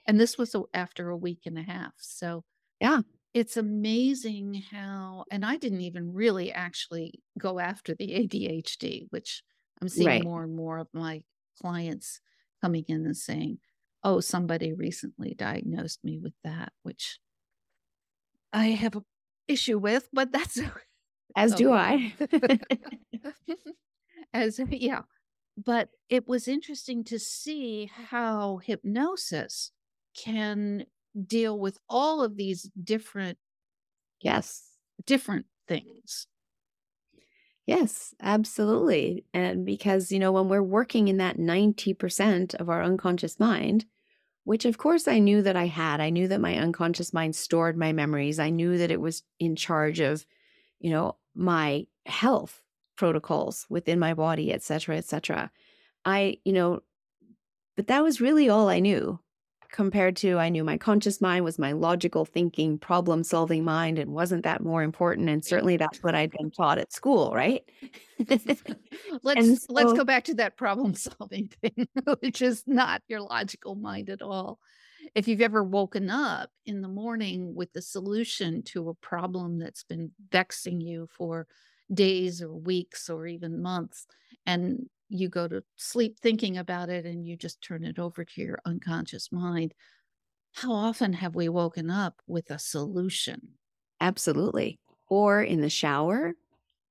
And 0.06 0.18
this 0.18 0.36
was 0.38 0.56
after 0.74 1.10
a 1.10 1.16
week 1.16 1.40
and 1.46 1.58
a 1.58 1.62
half. 1.62 1.92
So, 1.98 2.44
yeah, 2.80 3.00
it's 3.34 3.56
amazing 3.56 4.62
how, 4.70 5.24
and 5.30 5.44
I 5.44 5.56
didn't 5.56 5.82
even 5.82 6.12
really 6.12 6.52
actually 6.52 7.20
go 7.38 7.58
after 7.58 7.94
the 7.94 8.08
ADHD, 8.08 9.06
which 9.10 9.42
I'm 9.80 9.88
seeing 9.88 10.06
right. 10.06 10.24
more 10.24 10.42
and 10.42 10.54
more 10.54 10.78
of 10.78 10.88
my 10.92 11.22
clients 11.60 12.20
coming 12.60 12.84
in 12.88 13.06
and 13.06 13.16
saying, 13.16 13.58
oh, 14.04 14.20
somebody 14.20 14.72
recently 14.72 15.34
diagnosed 15.34 16.00
me 16.02 16.18
with 16.18 16.34
that, 16.44 16.72
which 16.82 17.18
I 18.52 18.68
have 18.68 18.96
a 18.96 19.02
issue 19.48 19.78
with, 19.78 20.08
but 20.12 20.32
that's 20.32 20.60
as 21.36 21.54
do 21.54 21.72
I. 21.72 22.14
as 24.34 24.60
yeah. 24.70 25.02
But 25.56 25.90
it 26.08 26.26
was 26.26 26.48
interesting 26.48 27.04
to 27.04 27.18
see 27.18 27.90
how 28.10 28.58
hypnosis 28.58 29.70
can 30.16 30.86
deal 31.26 31.58
with 31.58 31.78
all 31.88 32.22
of 32.22 32.36
these 32.36 32.70
different 32.82 33.38
yes 34.20 34.62
different 35.04 35.46
things 35.68 36.26
yes 37.66 38.14
absolutely 38.22 39.24
and 39.34 39.66
because 39.66 40.10
you 40.10 40.18
know 40.18 40.32
when 40.32 40.48
we're 40.48 40.62
working 40.62 41.08
in 41.08 41.18
that 41.18 41.36
90% 41.36 42.54
of 42.54 42.68
our 42.68 42.82
unconscious 42.82 43.38
mind 43.38 43.84
which 44.44 44.64
of 44.64 44.78
course 44.78 45.06
I 45.06 45.18
knew 45.18 45.42
that 45.42 45.56
I 45.56 45.66
had. 45.66 46.00
I 46.00 46.10
knew 46.10 46.28
that 46.28 46.40
my 46.40 46.56
unconscious 46.56 47.12
mind 47.12 47.36
stored 47.36 47.76
my 47.76 47.92
memories. 47.92 48.38
I 48.38 48.50
knew 48.50 48.78
that 48.78 48.90
it 48.90 49.00
was 49.00 49.22
in 49.38 49.56
charge 49.56 50.00
of 50.00 50.26
you 50.80 50.90
know 50.90 51.16
my 51.34 51.86
health 52.06 52.62
protocols 52.96 53.66
within 53.70 53.98
my 53.98 54.12
body 54.12 54.52
etc 54.52 54.96
etc 54.96 55.50
I 56.04 56.38
you 56.44 56.52
know 56.52 56.82
but 57.76 57.86
that 57.86 58.02
was 58.02 58.20
really 58.20 58.48
all 58.48 58.68
I 58.68 58.80
knew 58.80 59.18
compared 59.72 60.16
to 60.16 60.38
I 60.38 60.50
knew 60.50 60.62
my 60.62 60.76
conscious 60.76 61.20
mind 61.20 61.44
was 61.44 61.58
my 61.58 61.72
logical 61.72 62.24
thinking, 62.24 62.78
problem 62.78 63.24
solving 63.24 63.64
mind, 63.64 63.98
and 63.98 64.12
wasn't 64.12 64.44
that 64.44 64.62
more 64.62 64.82
important? 64.82 65.28
And 65.28 65.44
certainly 65.44 65.76
that's 65.76 66.02
what 66.02 66.14
I'd 66.14 66.30
been 66.30 66.50
taught 66.50 66.78
at 66.78 66.92
school, 66.92 67.32
right? 67.34 67.62
let's 69.22 69.64
so, 69.64 69.66
let's 69.70 69.92
go 69.94 70.04
back 70.04 70.24
to 70.24 70.34
that 70.34 70.56
problem 70.56 70.94
solving 70.94 71.50
thing, 71.60 71.88
which 72.20 72.42
is 72.42 72.62
not 72.66 73.02
your 73.08 73.20
logical 73.20 73.74
mind 73.74 74.10
at 74.10 74.22
all. 74.22 74.58
If 75.14 75.26
you've 75.26 75.40
ever 75.40 75.64
woken 75.64 76.10
up 76.10 76.50
in 76.64 76.80
the 76.80 76.88
morning 76.88 77.54
with 77.54 77.72
the 77.72 77.82
solution 77.82 78.62
to 78.66 78.90
a 78.90 78.94
problem 78.94 79.58
that's 79.58 79.82
been 79.82 80.12
vexing 80.30 80.80
you 80.80 81.08
for 81.10 81.46
days 81.92 82.40
or 82.40 82.54
weeks 82.54 83.10
or 83.10 83.26
even 83.26 83.62
months, 83.62 84.06
and 84.46 84.86
you 85.12 85.28
go 85.28 85.46
to 85.46 85.62
sleep 85.76 86.18
thinking 86.18 86.56
about 86.56 86.88
it 86.88 87.04
and 87.04 87.26
you 87.26 87.36
just 87.36 87.60
turn 87.60 87.84
it 87.84 87.98
over 87.98 88.24
to 88.24 88.40
your 88.40 88.58
unconscious 88.64 89.30
mind. 89.30 89.74
How 90.52 90.72
often 90.72 91.12
have 91.12 91.34
we 91.34 91.48
woken 91.48 91.90
up 91.90 92.20
with 92.26 92.50
a 92.50 92.58
solution? 92.58 93.48
Absolutely. 94.00 94.80
Or 95.08 95.42
in 95.42 95.60
the 95.60 95.70
shower, 95.70 96.32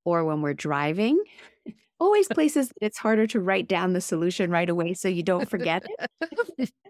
or 0.06 0.24
when 0.24 0.42
we're 0.42 0.54
driving. 0.54 1.22
Always 2.00 2.28
places 2.34 2.72
it's 2.82 2.98
harder 2.98 3.28
to 3.28 3.40
write 3.40 3.68
down 3.68 3.94
the 3.94 4.02
solution 4.02 4.52
right 4.52 4.70
away 4.70 4.94
so 4.94 5.08
you 5.08 5.24
don't 5.24 5.50
forget 5.50 5.84
it. 6.58 6.72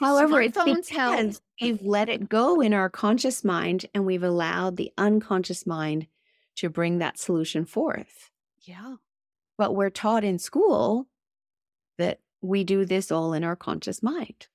However, 0.00 0.42
it's 0.42 0.62
because 0.62 0.88
help. 0.88 1.36
we've 1.62 1.82
let 1.82 2.10
it 2.10 2.28
go 2.28 2.60
in 2.60 2.74
our 2.74 2.90
conscious 2.90 3.42
mind 3.42 3.86
and 3.94 4.04
we've 4.04 4.22
allowed 4.22 4.76
the 4.76 4.92
unconscious 4.98 5.66
mind 5.66 6.06
to 6.56 6.68
bring 6.68 6.98
that 6.98 7.18
solution 7.18 7.64
forth. 7.64 8.30
Yeah. 8.60 8.96
But 9.58 9.74
we're 9.74 9.90
taught 9.90 10.24
in 10.24 10.38
school 10.38 11.08
that 11.98 12.20
we 12.40 12.64
do 12.64 12.84
this 12.84 13.12
all 13.12 13.32
in 13.32 13.44
our 13.44 13.56
conscious 13.56 14.02
mind. 14.02 14.46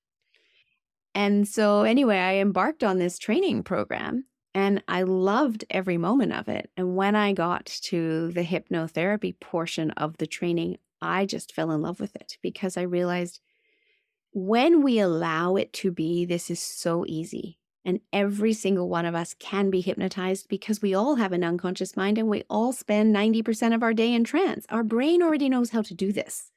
And 1.13 1.47
so, 1.47 1.83
anyway, 1.83 2.17
I 2.17 2.35
embarked 2.35 2.83
on 2.83 2.97
this 2.97 3.19
training 3.19 3.63
program 3.63 4.25
and 4.55 4.83
I 4.87 5.03
loved 5.03 5.65
every 5.69 5.97
moment 5.97 6.33
of 6.33 6.47
it. 6.47 6.71
And 6.77 6.95
when 6.95 7.15
I 7.15 7.33
got 7.33 7.65
to 7.83 8.31
the 8.31 8.43
hypnotherapy 8.43 9.39
portion 9.39 9.91
of 9.91 10.17
the 10.17 10.27
training, 10.27 10.77
I 11.01 11.25
just 11.25 11.53
fell 11.53 11.71
in 11.71 11.81
love 11.81 11.99
with 11.99 12.15
it 12.15 12.37
because 12.41 12.77
I 12.77 12.83
realized 12.83 13.41
when 14.31 14.81
we 14.81 14.99
allow 14.99 15.55
it 15.55 15.73
to 15.73 15.91
be, 15.91 16.25
this 16.25 16.49
is 16.49 16.59
so 16.59 17.05
easy. 17.07 17.59
And 17.85 17.99
every 18.13 18.53
single 18.53 18.87
one 18.87 19.05
of 19.05 19.15
us 19.15 19.33
can 19.37 19.69
be 19.69 19.81
hypnotized 19.81 20.47
because 20.47 20.81
we 20.81 20.93
all 20.93 21.15
have 21.15 21.33
an 21.33 21.43
unconscious 21.43 21.97
mind 21.97 22.17
and 22.17 22.29
we 22.29 22.43
all 22.49 22.71
spend 22.71 23.13
90% 23.13 23.75
of 23.75 23.83
our 23.83 23.93
day 23.93 24.13
in 24.13 24.23
trance. 24.23 24.65
Our 24.69 24.83
brain 24.83 25.21
already 25.21 25.49
knows 25.49 25.71
how 25.71 25.81
to 25.81 25.93
do 25.93 26.13
this. 26.13 26.51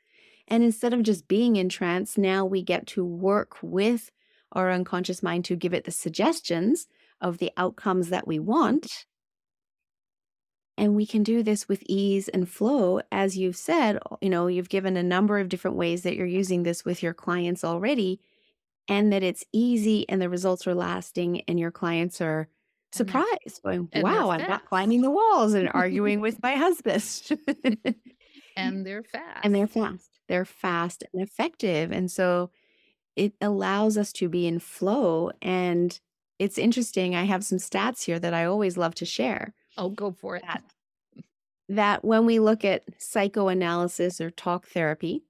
And 0.46 0.62
instead 0.62 0.94
of 0.94 1.02
just 1.02 1.26
being 1.26 1.56
in 1.56 1.68
trance, 1.68 2.16
now 2.16 2.44
we 2.44 2.62
get 2.62 2.86
to 2.88 3.04
work 3.04 3.56
with 3.60 4.12
our 4.52 4.70
unconscious 4.70 5.22
mind 5.22 5.44
to 5.46 5.56
give 5.56 5.74
it 5.74 5.84
the 5.84 5.90
suggestions 5.90 6.86
of 7.20 7.38
the 7.38 7.50
outcomes 7.56 8.10
that 8.10 8.28
we 8.28 8.38
want. 8.38 9.06
And 10.78 10.94
we 10.94 11.06
can 11.06 11.22
do 11.22 11.42
this 11.42 11.68
with 11.68 11.82
ease 11.86 12.28
and 12.28 12.48
flow. 12.48 13.00
As 13.10 13.36
you've 13.36 13.56
said, 13.56 13.98
you 14.20 14.28
know, 14.28 14.46
you've 14.46 14.68
given 14.68 14.96
a 14.96 15.02
number 15.02 15.38
of 15.38 15.48
different 15.48 15.76
ways 15.76 16.02
that 16.02 16.14
you're 16.14 16.26
using 16.26 16.62
this 16.62 16.84
with 16.84 17.02
your 17.02 17.14
clients 17.14 17.64
already 17.64 18.20
and 18.88 19.12
that 19.12 19.22
it's 19.22 19.44
easy 19.52 20.08
and 20.08 20.20
the 20.20 20.28
results 20.28 20.66
are 20.66 20.74
lasting 20.74 21.42
and 21.42 21.58
your 21.58 21.70
clients 21.70 22.20
are 22.20 22.48
surprised 22.92 23.60
going 23.64 23.88
wow 23.96 24.30
i'm 24.30 24.48
not 24.48 24.64
climbing 24.64 25.02
the 25.02 25.10
walls 25.10 25.54
and 25.54 25.68
arguing 25.74 26.20
with 26.20 26.42
my 26.42 26.54
husband. 26.54 27.04
And 28.56 28.86
they're 28.86 29.02
fast 29.02 29.44
and 29.44 29.54
they're 29.54 29.66
fast. 29.66 30.10
They're 30.28 30.44
fast 30.44 31.04
and 31.12 31.22
effective 31.22 31.92
and 31.92 32.10
so 32.10 32.50
it 33.16 33.32
allows 33.40 33.96
us 33.96 34.12
to 34.12 34.28
be 34.28 34.46
in 34.46 34.58
flow 34.58 35.30
and 35.42 35.98
it's 36.38 36.58
interesting 36.58 37.14
i 37.14 37.24
have 37.24 37.44
some 37.44 37.58
stats 37.58 38.04
here 38.04 38.18
that 38.18 38.34
i 38.34 38.44
always 38.44 38.76
love 38.76 38.94
to 38.94 39.06
share 39.06 39.54
oh 39.78 39.88
go 39.88 40.10
for 40.12 40.36
it. 40.36 40.42
that, 40.46 40.62
that 41.68 42.04
when 42.04 42.26
we 42.26 42.38
look 42.38 42.64
at 42.64 42.84
psychoanalysis 42.98 44.20
or 44.20 44.30
talk 44.30 44.66
therapy 44.68 45.22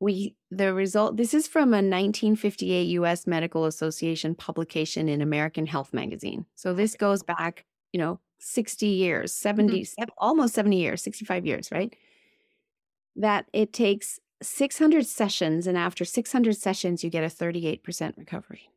we 0.00 0.36
the 0.50 0.74
result 0.74 1.16
this 1.16 1.34
is 1.34 1.46
from 1.46 1.68
a 1.68 1.80
1958 1.80 2.84
US 2.84 3.26
Medical 3.26 3.64
Association 3.64 4.34
publication 4.34 5.08
in 5.08 5.20
American 5.20 5.66
Health 5.66 5.92
magazine. 5.92 6.46
So 6.54 6.74
this 6.74 6.94
goes 6.94 7.22
back, 7.22 7.64
you 7.92 8.00
know, 8.00 8.20
60 8.38 8.86
years, 8.86 9.32
70 9.32 9.80
mm-hmm. 9.80 10.04
almost 10.18 10.54
70 10.54 10.76
years, 10.76 11.02
65 11.02 11.46
years, 11.46 11.70
right? 11.72 11.94
That 13.16 13.46
it 13.52 13.72
takes 13.72 14.20
600 14.42 15.06
sessions 15.06 15.66
and 15.66 15.78
after 15.78 16.04
600 16.04 16.56
sessions 16.56 17.02
you 17.02 17.10
get 17.10 17.24
a 17.24 17.28
38% 17.28 18.16
recovery. 18.16 18.68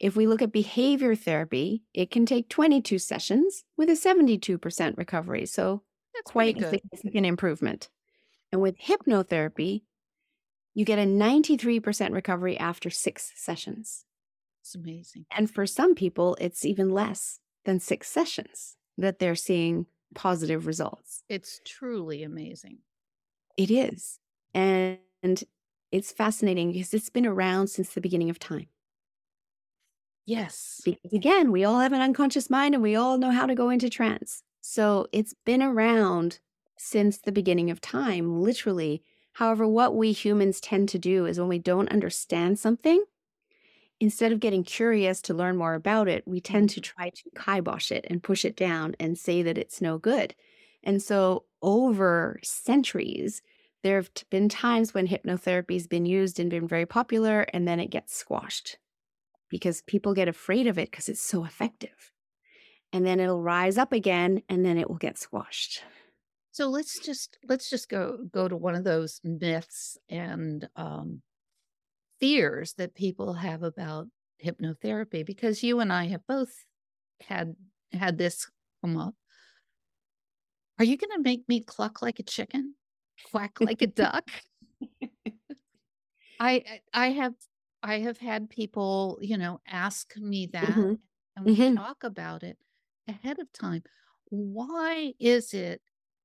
If 0.00 0.16
we 0.16 0.26
look 0.26 0.42
at 0.42 0.50
behavior 0.50 1.14
therapy, 1.14 1.84
it 1.94 2.10
can 2.10 2.26
take 2.26 2.48
22 2.48 2.98
sessions 2.98 3.64
with 3.76 3.88
a 3.88 3.92
72% 3.92 4.96
recovery. 4.96 5.46
So 5.46 5.82
That's 6.14 6.30
quite 6.30 6.60
a 6.60 6.70
significant 6.70 7.26
improvement. 7.26 7.88
And 8.52 8.60
with 8.60 8.78
hypnotherapy, 8.78 9.82
you 10.74 10.84
get 10.84 10.98
a 10.98 11.02
93% 11.02 12.12
recovery 12.12 12.58
after 12.58 12.90
six 12.90 13.32
sessions. 13.34 14.04
It's 14.62 14.74
amazing. 14.74 15.26
And 15.30 15.50
for 15.50 15.66
some 15.66 15.94
people, 15.94 16.36
it's 16.40 16.64
even 16.64 16.90
less 16.90 17.40
than 17.64 17.80
six 17.80 18.08
sessions 18.08 18.76
that 18.98 19.18
they're 19.18 19.34
seeing 19.34 19.86
positive 20.14 20.66
results. 20.66 21.24
It's 21.28 21.60
truly 21.64 22.22
amazing. 22.22 22.78
It 23.56 23.70
is. 23.70 24.18
And 24.54 24.98
it's 25.90 26.12
fascinating 26.12 26.72
because 26.72 26.94
it's 26.94 27.10
been 27.10 27.26
around 27.26 27.68
since 27.68 27.94
the 27.94 28.00
beginning 28.00 28.30
of 28.30 28.38
time. 28.38 28.66
Yes. 30.24 30.80
Because 30.84 31.12
again, 31.12 31.50
we 31.50 31.64
all 31.64 31.80
have 31.80 31.92
an 31.92 32.00
unconscious 32.00 32.48
mind 32.48 32.74
and 32.74 32.82
we 32.82 32.94
all 32.94 33.18
know 33.18 33.30
how 33.30 33.46
to 33.46 33.54
go 33.54 33.70
into 33.70 33.90
trance. 33.90 34.42
So 34.60 35.06
it's 35.10 35.34
been 35.44 35.62
around 35.62 36.38
since 36.82 37.18
the 37.18 37.32
beginning 37.32 37.70
of 37.70 37.80
time, 37.80 38.42
literally 38.42 39.02
However, 39.34 39.66
what 39.66 39.96
we 39.96 40.12
humans 40.12 40.60
tend 40.60 40.88
to 40.90 40.98
do 40.98 41.26
is 41.26 41.38
when 41.38 41.48
we 41.48 41.58
don't 41.58 41.90
understand 41.90 42.58
something, 42.58 43.04
instead 43.98 44.32
of 44.32 44.40
getting 44.40 44.64
curious 44.64 45.22
to 45.22 45.34
learn 45.34 45.56
more 45.56 45.74
about 45.74 46.08
it, 46.08 46.26
we 46.26 46.40
tend 46.40 46.70
to 46.70 46.80
mm-hmm. 46.80 47.00
try 47.00 47.10
to 47.10 47.30
kibosh 47.34 47.90
it 47.90 48.06
and 48.10 48.22
push 48.22 48.44
it 48.44 48.56
down 48.56 48.94
and 49.00 49.18
say 49.18 49.42
that 49.42 49.58
it's 49.58 49.80
no 49.80 49.98
good. 49.98 50.34
And 50.82 51.00
so, 51.00 51.44
over 51.62 52.40
centuries, 52.42 53.40
there 53.82 53.96
have 53.96 54.10
been 54.30 54.48
times 54.48 54.92
when 54.92 55.08
hypnotherapy 55.08 55.74
has 55.74 55.86
been 55.86 56.06
used 56.06 56.38
and 56.38 56.50
been 56.50 56.68
very 56.68 56.86
popular, 56.86 57.42
and 57.52 57.66
then 57.66 57.80
it 57.80 57.90
gets 57.90 58.14
squashed 58.14 58.78
because 59.48 59.82
people 59.82 60.14
get 60.14 60.28
afraid 60.28 60.66
of 60.66 60.78
it 60.78 60.90
because 60.90 61.08
it's 61.08 61.22
so 61.22 61.44
effective. 61.44 62.12
And 62.92 63.06
then 63.06 63.20
it'll 63.20 63.40
rise 63.40 63.78
up 63.78 63.92
again, 63.92 64.42
and 64.48 64.64
then 64.64 64.76
it 64.76 64.90
will 64.90 64.96
get 64.96 65.18
squashed. 65.18 65.82
So 66.52 66.68
let's 66.68 67.00
just 67.00 67.38
let's 67.48 67.70
just 67.70 67.88
go 67.88 68.18
go 68.30 68.48
to 68.48 68.56
one 68.56 68.74
of 68.74 68.84
those 68.84 69.20
myths 69.24 69.98
and 70.08 70.68
um, 70.76 71.22
fears 72.20 72.74
that 72.74 72.94
people 72.94 73.34
have 73.34 73.62
about 73.62 74.08
hypnotherapy 74.44 75.24
because 75.26 75.62
you 75.62 75.80
and 75.80 75.92
I 75.92 76.06
have 76.06 76.26
both 76.26 76.66
had 77.22 77.56
had 77.92 78.18
this 78.18 78.50
come 78.82 78.96
up. 78.98 79.14
Are 80.78 80.84
you 80.84 80.96
going 80.96 81.10
to 81.16 81.22
make 81.22 81.48
me 81.48 81.60
cluck 81.62 82.02
like 82.02 82.18
a 82.18 82.22
chicken, 82.22 82.74
quack 83.22 83.60
like 83.60 83.80
a 83.82 83.86
duck? 83.86 84.28
I 86.38 86.80
I 86.92 87.10
have 87.12 87.34
I 87.82 87.98
have 88.00 88.18
had 88.18 88.50
people, 88.50 89.18
you 89.22 89.36
know, 89.36 89.60
ask 89.66 90.16
me 90.16 90.46
that 90.48 90.82
hmm 90.82 90.94
and 91.36 91.46
we 91.48 91.56
hmm 91.56 91.76
talk 91.76 92.04
about 92.04 92.42
it 92.42 92.58
ahead 93.08 93.38
of 93.38 93.52
time. 93.52 93.82
Why 94.26 95.14
is 95.18 95.54
it 95.54 95.82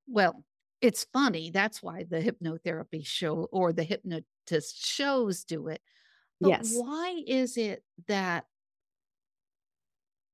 well, 0.08 0.44
it's 0.82 1.06
funny, 1.14 1.52
that's 1.52 1.82
why 1.84 2.04
the 2.04 2.22
hypnotherapy 2.22 3.06
show 3.06 3.46
or 3.52 3.74
the 3.74 3.84
hypnotist 3.84 4.78
shows 4.86 5.44
do 5.46 5.68
it, 5.70 5.82
but 6.42 6.54
Yes. 6.54 6.84
why 6.84 7.24
is 7.28 7.58
it 7.58 7.84
that 8.08 8.48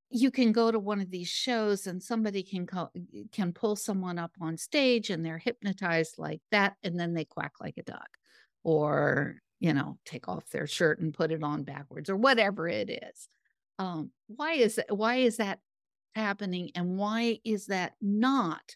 you 0.09 0.29
can 0.29 0.51
go 0.51 0.71
to 0.71 0.79
one 0.79 0.99
of 1.01 1.09
these 1.09 1.27
shows 1.27 1.87
and 1.87 2.01
somebody 2.03 2.43
can 2.43 2.67
co 2.67 2.89
can 3.31 3.51
pull 3.53 3.75
someone 3.75 4.19
up 4.19 4.31
on 4.39 4.57
stage 4.57 5.09
and 5.09 5.25
they're 5.25 5.37
hypnotized 5.39 6.17
like 6.17 6.41
that, 6.51 6.77
and 6.83 6.99
then 6.99 7.13
they 7.13 7.25
quack 7.25 7.53
like 7.59 7.77
a 7.77 7.83
duck, 7.83 8.09
or, 8.63 9.37
you 9.59 9.73
know, 9.73 9.97
take 10.05 10.27
off 10.27 10.49
their 10.49 10.67
shirt 10.67 10.99
and 10.99 11.13
put 11.13 11.31
it 11.31 11.43
on 11.43 11.63
backwards 11.63 12.09
or 12.09 12.15
whatever 12.17 12.67
it 12.67 12.89
is. 12.89 13.27
Um, 13.79 14.11
why 14.27 14.53
is 14.53 14.75
that 14.75 14.95
why 14.95 15.15
is 15.17 15.37
that 15.37 15.61
happening, 16.15 16.71
and 16.75 16.97
why 16.97 17.39
is 17.43 17.67
that 17.67 17.95
not 18.01 18.75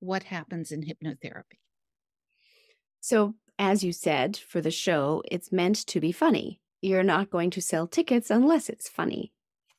what 0.00 0.24
happens 0.24 0.72
in 0.72 0.82
hypnotherapy? 0.82 1.58
So, 3.00 3.34
as 3.58 3.82
you 3.82 3.92
said, 3.92 4.36
for 4.36 4.60
the 4.60 4.70
show, 4.70 5.22
it's 5.30 5.52
meant 5.52 5.86
to 5.86 6.00
be 6.00 6.12
funny. 6.12 6.60
You're 6.80 7.02
not 7.02 7.30
going 7.30 7.50
to 7.50 7.62
sell 7.62 7.86
tickets 7.86 8.30
unless 8.30 8.68
it's 8.68 8.88
funny. 8.88 9.32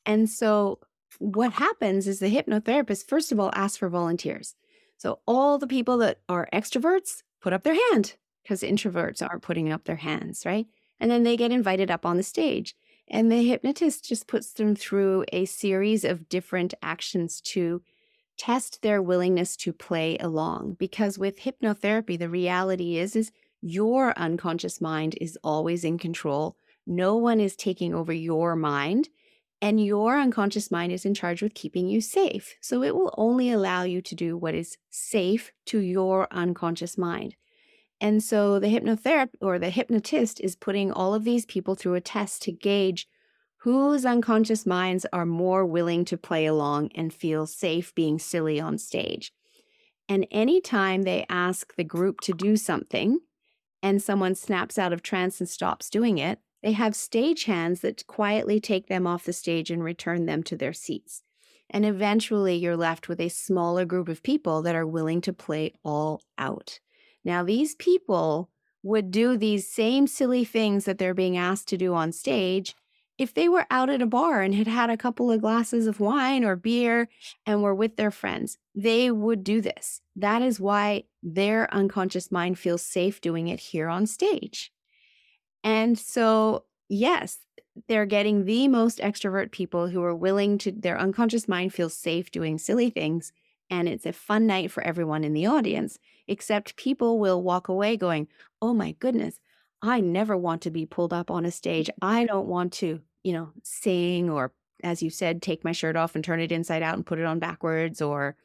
And 0.04 0.28
so, 0.28 0.80
what 1.18 1.52
happens 1.54 2.06
is 2.06 2.18
the 2.18 2.34
hypnotherapist, 2.34 3.08
first 3.08 3.32
of 3.32 3.40
all, 3.40 3.50
asks 3.54 3.78
for 3.78 3.88
volunteers. 3.88 4.54
So, 4.96 5.20
all 5.26 5.58
the 5.58 5.66
people 5.66 5.98
that 5.98 6.18
are 6.28 6.48
extroverts 6.52 7.22
put 7.40 7.52
up 7.52 7.62
their 7.62 7.78
hand 7.90 8.16
because 8.42 8.62
introverts 8.62 9.22
aren't 9.22 9.42
putting 9.42 9.72
up 9.72 9.84
their 9.84 9.96
hands, 9.96 10.44
right? 10.44 10.66
And 10.98 11.10
then 11.10 11.22
they 11.22 11.36
get 11.36 11.52
invited 11.52 11.90
up 11.90 12.04
on 12.04 12.16
the 12.16 12.22
stage. 12.22 12.74
And 13.08 13.30
the 13.30 13.46
hypnotist 13.46 14.04
just 14.04 14.28
puts 14.28 14.52
them 14.52 14.76
through 14.76 15.24
a 15.32 15.44
series 15.44 16.04
of 16.04 16.28
different 16.28 16.74
actions 16.82 17.40
to 17.42 17.82
test 18.40 18.80
their 18.80 19.02
willingness 19.02 19.54
to 19.54 19.70
play 19.70 20.16
along 20.16 20.74
because 20.78 21.18
with 21.18 21.40
hypnotherapy 21.40 22.18
the 22.18 22.30
reality 22.30 22.96
is 22.96 23.14
is 23.14 23.30
your 23.60 24.18
unconscious 24.18 24.80
mind 24.80 25.14
is 25.20 25.36
always 25.44 25.84
in 25.84 25.98
control. 25.98 26.56
No 26.86 27.16
one 27.16 27.38
is 27.38 27.54
taking 27.54 27.94
over 27.94 28.14
your 28.14 28.56
mind 28.56 29.10
and 29.60 29.84
your 29.84 30.18
unconscious 30.18 30.70
mind 30.70 30.90
is 30.90 31.04
in 31.04 31.12
charge 31.12 31.42
with 31.42 31.52
keeping 31.52 31.86
you 31.86 32.00
safe. 32.00 32.54
So 32.62 32.82
it 32.82 32.94
will 32.94 33.12
only 33.18 33.50
allow 33.50 33.82
you 33.82 34.00
to 34.00 34.14
do 34.14 34.38
what 34.38 34.54
is 34.54 34.78
safe 34.88 35.52
to 35.66 35.78
your 35.78 36.26
unconscious 36.30 36.96
mind. 36.96 37.36
And 38.00 38.22
so 38.22 38.58
the 38.58 38.68
hypnotherapist 38.68 39.34
or 39.42 39.58
the 39.58 39.68
hypnotist 39.68 40.40
is 40.40 40.56
putting 40.56 40.90
all 40.90 41.12
of 41.12 41.24
these 41.24 41.44
people 41.44 41.74
through 41.74 41.96
a 41.96 42.00
test 42.00 42.40
to 42.44 42.52
gauge 42.52 43.06
whose 43.60 44.06
unconscious 44.06 44.64
minds 44.64 45.04
are 45.12 45.26
more 45.26 45.66
willing 45.66 46.04
to 46.06 46.16
play 46.16 46.46
along 46.46 46.90
and 46.94 47.12
feel 47.12 47.46
safe 47.46 47.94
being 47.94 48.18
silly 48.18 48.58
on 48.58 48.78
stage. 48.78 49.32
And 50.08 50.26
anytime 50.30 51.02
they 51.02 51.26
ask 51.28 51.76
the 51.76 51.84
group 51.84 52.20
to 52.22 52.32
do 52.32 52.56
something 52.56 53.20
and 53.82 54.02
someone 54.02 54.34
snaps 54.34 54.78
out 54.78 54.92
of 54.92 55.02
trance 55.02 55.40
and 55.40 55.48
stops 55.48 55.90
doing 55.90 56.18
it, 56.18 56.38
they 56.62 56.72
have 56.72 56.96
stage 56.96 57.44
hands 57.44 57.80
that 57.82 58.06
quietly 58.06 58.60
take 58.60 58.88
them 58.88 59.06
off 59.06 59.24
the 59.24 59.32
stage 59.32 59.70
and 59.70 59.84
return 59.84 60.26
them 60.26 60.42
to 60.44 60.56
their 60.56 60.72
seats. 60.72 61.22
And 61.68 61.84
eventually 61.84 62.56
you're 62.56 62.76
left 62.76 63.08
with 63.08 63.20
a 63.20 63.28
smaller 63.28 63.84
group 63.84 64.08
of 64.08 64.22
people 64.22 64.62
that 64.62 64.74
are 64.74 64.86
willing 64.86 65.20
to 65.22 65.32
play 65.32 65.74
all 65.84 66.22
out. 66.38 66.80
Now, 67.24 67.44
these 67.44 67.74
people 67.74 68.50
would 68.82 69.10
do 69.10 69.36
these 69.36 69.70
same 69.70 70.06
silly 70.06 70.44
things 70.44 70.86
that 70.86 70.98
they're 70.98 71.14
being 71.14 71.36
asked 71.36 71.68
to 71.68 71.76
do 71.76 71.94
on 71.94 72.12
stage 72.12 72.74
if 73.20 73.34
they 73.34 73.50
were 73.50 73.66
out 73.70 73.90
at 73.90 74.00
a 74.00 74.06
bar 74.06 74.40
and 74.40 74.54
had 74.54 74.66
had 74.66 74.88
a 74.88 74.96
couple 74.96 75.30
of 75.30 75.42
glasses 75.42 75.86
of 75.86 76.00
wine 76.00 76.42
or 76.42 76.56
beer 76.56 77.08
and 77.44 77.62
were 77.62 77.74
with 77.74 77.96
their 77.96 78.10
friends, 78.10 78.56
they 78.74 79.10
would 79.10 79.44
do 79.44 79.60
this. 79.60 80.00
That 80.16 80.40
is 80.40 80.58
why 80.58 81.04
their 81.22 81.72
unconscious 81.74 82.32
mind 82.32 82.58
feels 82.58 82.82
safe 82.82 83.20
doing 83.20 83.48
it 83.48 83.60
here 83.60 83.88
on 83.88 84.06
stage. 84.06 84.72
And 85.62 85.98
so, 85.98 86.64
yes, 86.88 87.38
they're 87.88 88.06
getting 88.06 88.44
the 88.44 88.68
most 88.68 88.98
extrovert 89.00 89.52
people 89.52 89.88
who 89.88 90.02
are 90.02 90.14
willing 90.14 90.58
to, 90.58 90.72
their 90.72 90.98
unconscious 90.98 91.46
mind 91.46 91.74
feels 91.74 91.94
safe 91.94 92.30
doing 92.30 92.58
silly 92.58 92.90
things. 92.90 93.32
And 93.68 93.88
it's 93.88 94.06
a 94.06 94.12
fun 94.12 94.46
night 94.46 94.70
for 94.70 94.82
everyone 94.82 95.24
in 95.24 95.34
the 95.34 95.46
audience, 95.46 95.98
except 96.26 96.76
people 96.76 97.18
will 97.18 97.42
walk 97.42 97.68
away 97.68 97.96
going, 97.96 98.28
Oh 98.62 98.74
my 98.74 98.92
goodness, 98.92 99.40
I 99.82 100.00
never 100.00 100.36
want 100.36 100.62
to 100.62 100.70
be 100.70 100.86
pulled 100.86 101.12
up 101.12 101.30
on 101.30 101.44
a 101.44 101.50
stage. 101.50 101.90
I 102.02 102.24
don't 102.24 102.46
want 102.48 102.72
to, 102.74 103.00
you 103.22 103.32
know, 103.32 103.50
sing 103.62 104.30
or, 104.30 104.52
as 104.82 105.02
you 105.02 105.10
said, 105.10 105.42
take 105.42 105.64
my 105.64 105.72
shirt 105.72 105.96
off 105.96 106.14
and 106.14 106.24
turn 106.24 106.40
it 106.40 106.52
inside 106.52 106.82
out 106.82 106.94
and 106.96 107.06
put 107.06 107.18
it 107.18 107.26
on 107.26 107.38
backwards 107.38 108.00
or, 108.00 108.36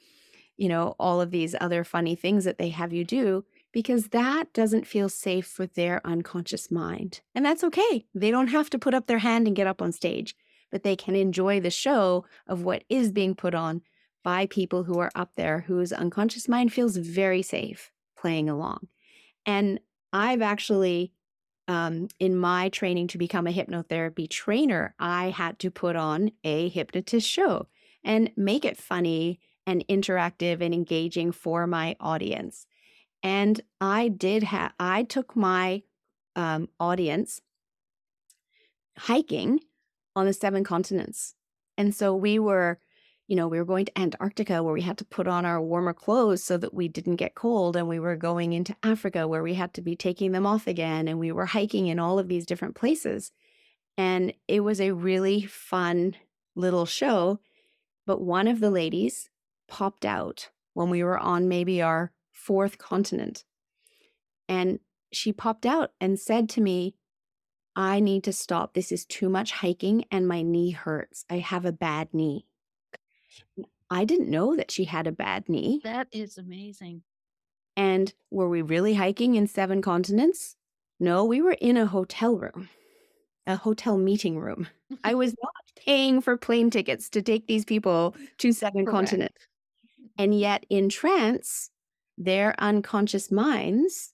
you 0.58 0.68
know, 0.70 0.96
all 1.00 1.22
of 1.22 1.32
these 1.32 1.56
other 1.60 1.84
funny 1.84 2.16
things 2.16 2.44
that 2.46 2.58
they 2.58 2.70
have 2.70 2.94
you 2.94 3.04
do 3.04 3.46
because 3.72 4.08
that 4.10 4.54
doesn't 4.54 4.88
feel 4.88 5.10
safe 5.10 5.46
for 5.46 5.66
their 5.66 6.00
unconscious 6.06 6.72
mind. 6.72 7.20
And 7.34 7.46
that's 7.46 7.64
okay. 7.64 8.06
They 8.16 8.32
don't 8.32 8.48
have 8.48 8.70
to 8.70 8.80
put 8.80 8.94
up 8.94 9.08
their 9.08 9.20
hand 9.20 9.48
and 9.48 9.56
get 9.56 9.68
up 9.68 9.82
on 9.82 9.92
stage, 9.92 10.34
but 10.72 10.84
they 10.84 10.96
can 10.96 11.16
enjoy 11.16 11.60
the 11.60 11.70
show 11.70 12.26
of 12.48 12.64
what 12.64 12.86
is 12.88 13.12
being 13.12 13.36
put 13.36 13.54
on 13.54 13.82
by 14.24 14.46
people 14.46 14.84
who 14.84 14.98
are 15.00 15.12
up 15.14 15.32
there 15.36 15.66
whose 15.68 15.92
unconscious 15.92 16.48
mind 16.48 16.72
feels 16.72 16.96
very 16.96 17.42
safe 17.42 17.92
playing 18.18 18.50
along. 18.50 18.88
And 19.46 19.80
I've 20.14 20.42
actually, 20.42 21.12
um, 21.68 22.08
in 22.20 22.36
my 22.36 22.70
training 22.70 23.08
to 23.08 23.18
become 23.18 23.48
a 23.48 23.54
hypnotherapy 23.54 24.30
trainer, 24.30 24.94
I 25.00 25.30
had 25.30 25.60
to 25.60 25.72
put 25.72 25.96
on 25.96 26.32
a 26.44 26.70
hypnotist 26.70 27.28
show 27.28 27.68
and 28.04 28.32
make 28.36 28.66
it 28.66 28.78
funny 28.78 29.40
and 29.66 29.86
interactive 29.88 30.62
and 30.62 30.74
engaging 30.74 31.32
for 31.32 31.66
my 31.66 31.96
audience. 32.00 32.68
And 33.24 33.60
I 33.82 34.10
did 34.10 34.44
have, 34.44 34.74
I 34.80 35.04
took 35.04 35.36
my 35.36 35.82
um, 36.36 36.70
audience 36.80 37.42
hiking 38.98 39.62
on 40.16 40.28
the 40.28 40.34
seven 40.34 40.64
continents. 40.64 41.34
And 41.78 41.94
so 41.94 42.16
we 42.16 42.38
were, 42.38 42.80
you 43.28 43.36
know, 43.36 43.48
we 43.48 43.58
were 43.58 43.66
going 43.66 43.86
to 43.86 44.00
Antarctica 44.00 44.62
where 44.62 44.74
we 44.74 44.82
had 44.82 45.00
to 45.00 45.06
put 45.06 45.28
on 45.28 45.46
our 45.46 45.62
warmer 45.62 45.94
clothes 45.94 46.44
so 46.44 46.58
that 46.58 46.74
we 46.74 46.88
didn't 46.88 47.16
get 47.16 47.34
cold. 47.34 47.76
And 47.76 47.88
we 47.88 48.00
were 48.00 48.16
going 48.16 48.54
into 48.54 48.76
Africa 48.84 49.28
where 49.28 49.42
we 49.42 49.56
had 49.56 49.74
to 49.76 49.82
be 49.82 49.96
taking 49.96 50.32
them 50.32 50.46
off 50.46 50.68
again. 50.68 51.08
And 51.08 51.18
we 51.18 51.32
were 51.32 51.48
hiking 51.48 51.88
in 51.88 52.00
all 52.00 52.20
of 52.20 52.28
these 52.28 52.46
different 52.46 52.76
places. 52.76 53.32
And 53.98 54.34
it 54.48 54.60
was 54.60 54.80
a 54.80 54.92
really 54.92 55.42
fun 55.42 56.16
little 56.56 56.86
show. 56.86 57.40
But 58.06 58.22
one 58.22 58.48
of 58.48 58.60
the 58.60 58.70
ladies 58.70 59.30
popped 59.68 60.06
out 60.06 60.52
when 60.74 60.92
we 60.92 61.04
were 61.04 61.18
on 61.18 61.48
maybe 61.48 61.82
our 61.82 62.12
fourth 62.32 62.78
continent. 62.78 63.44
And 64.48 64.80
she 65.12 65.34
popped 65.34 65.66
out 65.66 65.94
and 66.00 66.20
said 66.20 66.48
to 66.50 66.62
me, 66.62 66.96
I 67.76 68.00
need 68.00 68.24
to 68.26 68.34
stop. 68.34 68.74
This 68.74 68.92
is 68.92 69.04
too 69.04 69.30
much 69.30 69.52
hiking 69.52 70.06
and 70.12 70.28
my 70.28 70.44
knee 70.44 70.72
hurts. 70.72 71.26
I 71.30 71.40
have 71.40 71.66
a 71.66 71.72
bad 71.72 72.14
knee. 72.14 72.46
I 73.90 74.06
didn't 74.06 74.30
know 74.30 74.56
that 74.56 74.72
she 74.72 74.86
had 74.86 75.08
a 75.08 75.12
bad 75.12 75.48
knee. 75.48 75.82
That 75.84 76.08
is 76.12 76.38
amazing. 76.38 77.04
And 77.78 78.14
were 78.32 78.50
we 78.50 78.62
really 78.62 78.94
hiking 78.94 79.36
in 79.36 79.48
seven 79.48 79.82
continents? 79.82 80.56
No, 81.00 81.26
we 81.26 81.42
were 81.42 81.58
in 81.60 81.78
a 81.78 81.86
hotel 81.86 82.38
room, 82.38 82.70
a 83.46 83.58
hotel 83.58 83.98
meeting 83.98 84.40
room. 84.40 84.68
I 85.04 85.14
was 85.16 85.36
not 85.42 85.86
paying 85.86 86.22
for 86.22 86.38
plane 86.38 86.70
tickets 86.70 87.10
to 87.12 87.22
take 87.22 87.48
these 87.48 87.66
people 87.66 88.16
to 88.40 88.54
seven 88.54 88.86
Correct. 88.86 88.92
continents. 88.92 89.48
And 90.18 90.38
yet, 90.38 90.66
in 90.70 90.88
trance, 90.88 91.70
their 92.18 92.56
unconscious 92.60 93.32
minds 93.32 94.14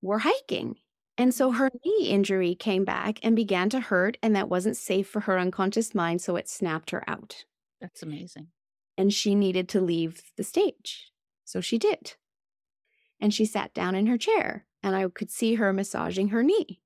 were 0.00 0.20
hiking. 0.20 0.76
And 1.18 1.34
so 1.34 1.50
her 1.50 1.70
knee 1.84 2.08
injury 2.08 2.54
came 2.54 2.84
back 2.84 3.18
and 3.22 3.36
began 3.36 3.68
to 3.70 3.80
hurt, 3.80 4.16
and 4.22 4.34
that 4.36 4.48
wasn't 4.48 4.76
safe 4.76 5.08
for 5.08 5.20
her 5.20 5.38
unconscious 5.38 5.94
mind. 5.94 6.22
So 6.22 6.36
it 6.36 6.48
snapped 6.48 6.90
her 6.90 7.08
out. 7.08 7.44
That's 7.82 8.02
amazing. 8.02 8.46
And 8.96 9.12
she 9.12 9.34
needed 9.34 9.68
to 9.70 9.80
leave 9.82 10.22
the 10.38 10.44
stage. 10.44 11.10
So 11.44 11.60
she 11.60 11.76
did. 11.76 12.14
And 13.20 13.34
she 13.34 13.44
sat 13.44 13.74
down 13.74 13.94
in 13.94 14.06
her 14.06 14.16
chair, 14.16 14.64
and 14.82 14.96
I 14.96 15.06
could 15.08 15.30
see 15.30 15.56
her 15.56 15.72
massaging 15.72 16.28
her 16.28 16.42
knee. 16.42 16.80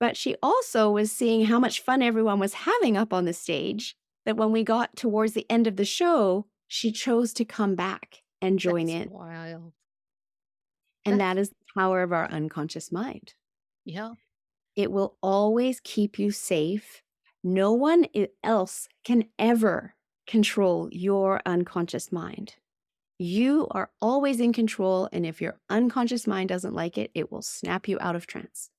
But 0.00 0.16
she 0.16 0.34
also 0.42 0.90
was 0.90 1.12
seeing 1.12 1.44
how 1.46 1.60
much 1.60 1.80
fun 1.80 2.02
everyone 2.02 2.38
was 2.40 2.54
having 2.54 2.96
up 2.96 3.12
on 3.12 3.24
the 3.24 3.32
stage 3.32 3.96
that 4.24 4.36
when 4.36 4.50
we 4.50 4.64
got 4.64 4.96
towards 4.96 5.34
the 5.34 5.46
end 5.50 5.66
of 5.66 5.76
the 5.76 5.84
show, 5.84 6.46
she 6.66 6.90
chose 6.90 7.32
to 7.34 7.44
come 7.44 7.74
back 7.74 8.22
and 8.40 8.58
join 8.58 8.86
That's 8.86 9.06
in. 9.06 9.10
wild. 9.10 9.72
And 11.04 11.20
That's 11.20 11.36
that 11.36 11.40
is 11.40 11.48
the 11.50 11.54
power 11.76 12.02
of 12.02 12.12
our 12.12 12.26
unconscious 12.30 12.90
mind. 12.90 13.34
yeah. 13.84 14.12
It 14.76 14.92
will 14.92 15.16
always 15.20 15.80
keep 15.82 16.20
you 16.20 16.30
safe. 16.30 17.02
No 17.42 17.72
one 17.72 18.06
else 18.44 18.88
can 19.02 19.24
ever 19.36 19.94
control 20.28 20.88
your 20.92 21.40
unconscious 21.44 22.12
mind. 22.12 22.54
You 23.18 23.66
are 23.72 23.90
always 24.00 24.38
in 24.38 24.52
control. 24.52 25.08
And 25.12 25.26
if 25.26 25.40
your 25.40 25.58
unconscious 25.68 26.26
mind 26.26 26.50
doesn't 26.50 26.74
like 26.74 26.96
it, 26.96 27.10
it 27.14 27.32
will 27.32 27.42
snap 27.42 27.88
you 27.88 27.98
out 28.00 28.14
of 28.14 28.28
trance. 28.28 28.70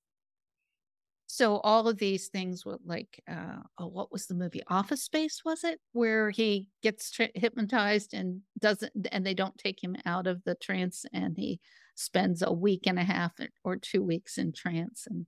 So 1.32 1.58
all 1.58 1.88
of 1.88 1.98
these 1.98 2.28
things 2.30 2.66
were 2.66 2.80
like, 2.86 3.22
uh, 3.30 3.58
oh, 3.78 3.88
what 3.88 4.12
was 4.12 4.26
the 4.26 4.34
movie? 4.34 4.64
Office 4.68 5.04
Space, 5.04 5.42
was 5.46 5.64
it? 5.64 5.80
Where 5.92 6.32
he 6.32 6.68
gets 6.82 7.12
tra- 7.12 7.30
hypnotized 7.36 8.14
and 8.14 8.42
doesn't, 8.58 8.92
and 9.12 9.26
they 9.26 9.36
don't 9.36 9.58
take 9.58 9.84
him 9.84 9.96
out 10.06 10.26
of 10.26 10.44
the 10.44 10.56
trance, 10.56 11.06
and 11.14 11.38
he 11.38 11.60
spends 11.94 12.42
a 12.42 12.52
week 12.52 12.88
and 12.88 12.98
a 12.98 13.04
half 13.04 13.34
or 13.64 13.76
two 13.76 14.02
weeks 14.02 14.38
in 14.40 14.54
trance 14.54 15.06
and 15.08 15.28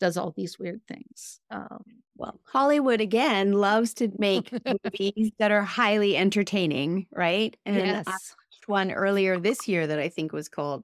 does 0.00 0.16
all 0.16 0.32
these 0.36 0.58
weird 0.58 0.80
things. 0.88 1.40
Um, 1.50 1.84
Well, 2.16 2.40
Hollywood 2.44 3.00
again 3.00 3.52
loves 3.52 3.94
to 3.94 4.10
make 4.18 4.50
movies 4.84 5.30
that 5.38 5.52
are 5.52 5.62
highly 5.62 6.16
entertaining, 6.16 7.06
right? 7.12 7.56
And 7.64 7.76
I 7.76 7.84
yes. 7.84 8.06
watched 8.06 8.68
one 8.68 8.90
earlier 8.90 9.38
this 9.38 9.68
year 9.68 9.86
that 9.86 9.98
I 9.98 10.08
think 10.08 10.32
was 10.32 10.48
called, 10.48 10.82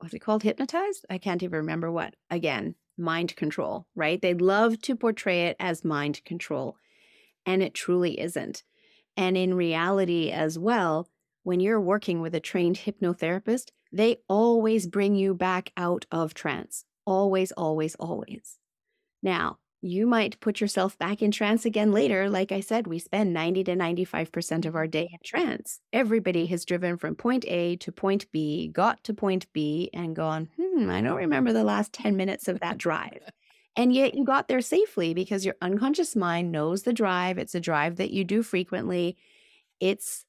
was 0.00 0.14
it 0.14 0.20
called 0.20 0.42
Hypnotized? 0.42 1.04
I 1.10 1.18
can't 1.18 1.42
even 1.42 1.58
remember 1.58 1.90
what. 1.92 2.14
Again, 2.30 2.74
mind 2.96 3.36
control, 3.36 3.86
right? 3.94 4.20
They 4.20 4.34
love 4.34 4.80
to 4.82 4.96
portray 4.96 5.46
it 5.46 5.56
as 5.60 5.84
mind 5.84 6.24
control, 6.24 6.76
and 7.44 7.62
it 7.62 7.74
truly 7.74 8.18
isn't. 8.18 8.62
And 9.16 9.36
in 9.36 9.54
reality, 9.54 10.30
as 10.30 10.58
well, 10.58 11.08
when 11.42 11.60
you're 11.60 11.80
working 11.80 12.20
with 12.20 12.34
a 12.34 12.40
trained 12.40 12.76
hypnotherapist, 12.76 13.70
they 13.92 14.18
always 14.28 14.86
bring 14.86 15.14
you 15.16 15.34
back 15.34 15.72
out 15.76 16.06
of 16.10 16.32
trance. 16.32 16.84
Always, 17.10 17.50
always, 17.50 17.96
always. 17.96 18.60
Now, 19.20 19.58
you 19.82 20.06
might 20.06 20.38
put 20.38 20.60
yourself 20.60 20.96
back 20.96 21.22
in 21.22 21.32
trance 21.32 21.64
again 21.64 21.90
later. 21.90 22.30
Like 22.30 22.52
I 22.52 22.60
said, 22.60 22.86
we 22.86 23.00
spend 23.00 23.32
90 23.32 23.64
to 23.64 23.74
95% 23.74 24.64
of 24.64 24.76
our 24.76 24.86
day 24.86 25.08
in 25.10 25.18
trance. 25.24 25.80
Everybody 25.92 26.46
has 26.46 26.64
driven 26.64 26.96
from 26.96 27.16
point 27.16 27.44
A 27.48 27.74
to 27.78 27.90
point 27.90 28.30
B, 28.30 28.68
got 28.68 29.02
to 29.02 29.12
point 29.12 29.52
B, 29.52 29.90
and 29.92 30.14
gone, 30.14 30.50
hmm, 30.56 30.88
I 30.88 31.00
don't 31.00 31.16
remember 31.16 31.52
the 31.52 31.64
last 31.64 31.92
10 31.92 32.16
minutes 32.16 32.46
of 32.46 32.60
that 32.60 32.78
drive. 32.78 33.22
And 33.76 33.92
yet 33.94 34.14
you 34.14 34.24
got 34.24 34.48
there 34.48 34.60
safely 34.60 35.14
because 35.14 35.46
your 35.46 35.54
unconscious 35.62 36.16
mind 36.16 36.50
knows 36.50 36.82
the 36.82 36.92
drive. 36.92 37.38
It's 37.38 37.54
a 37.54 37.60
drive 37.60 37.96
that 37.96 38.10
you 38.10 38.24
do 38.24 38.42
frequently. 38.42 39.16
It's 39.78 40.24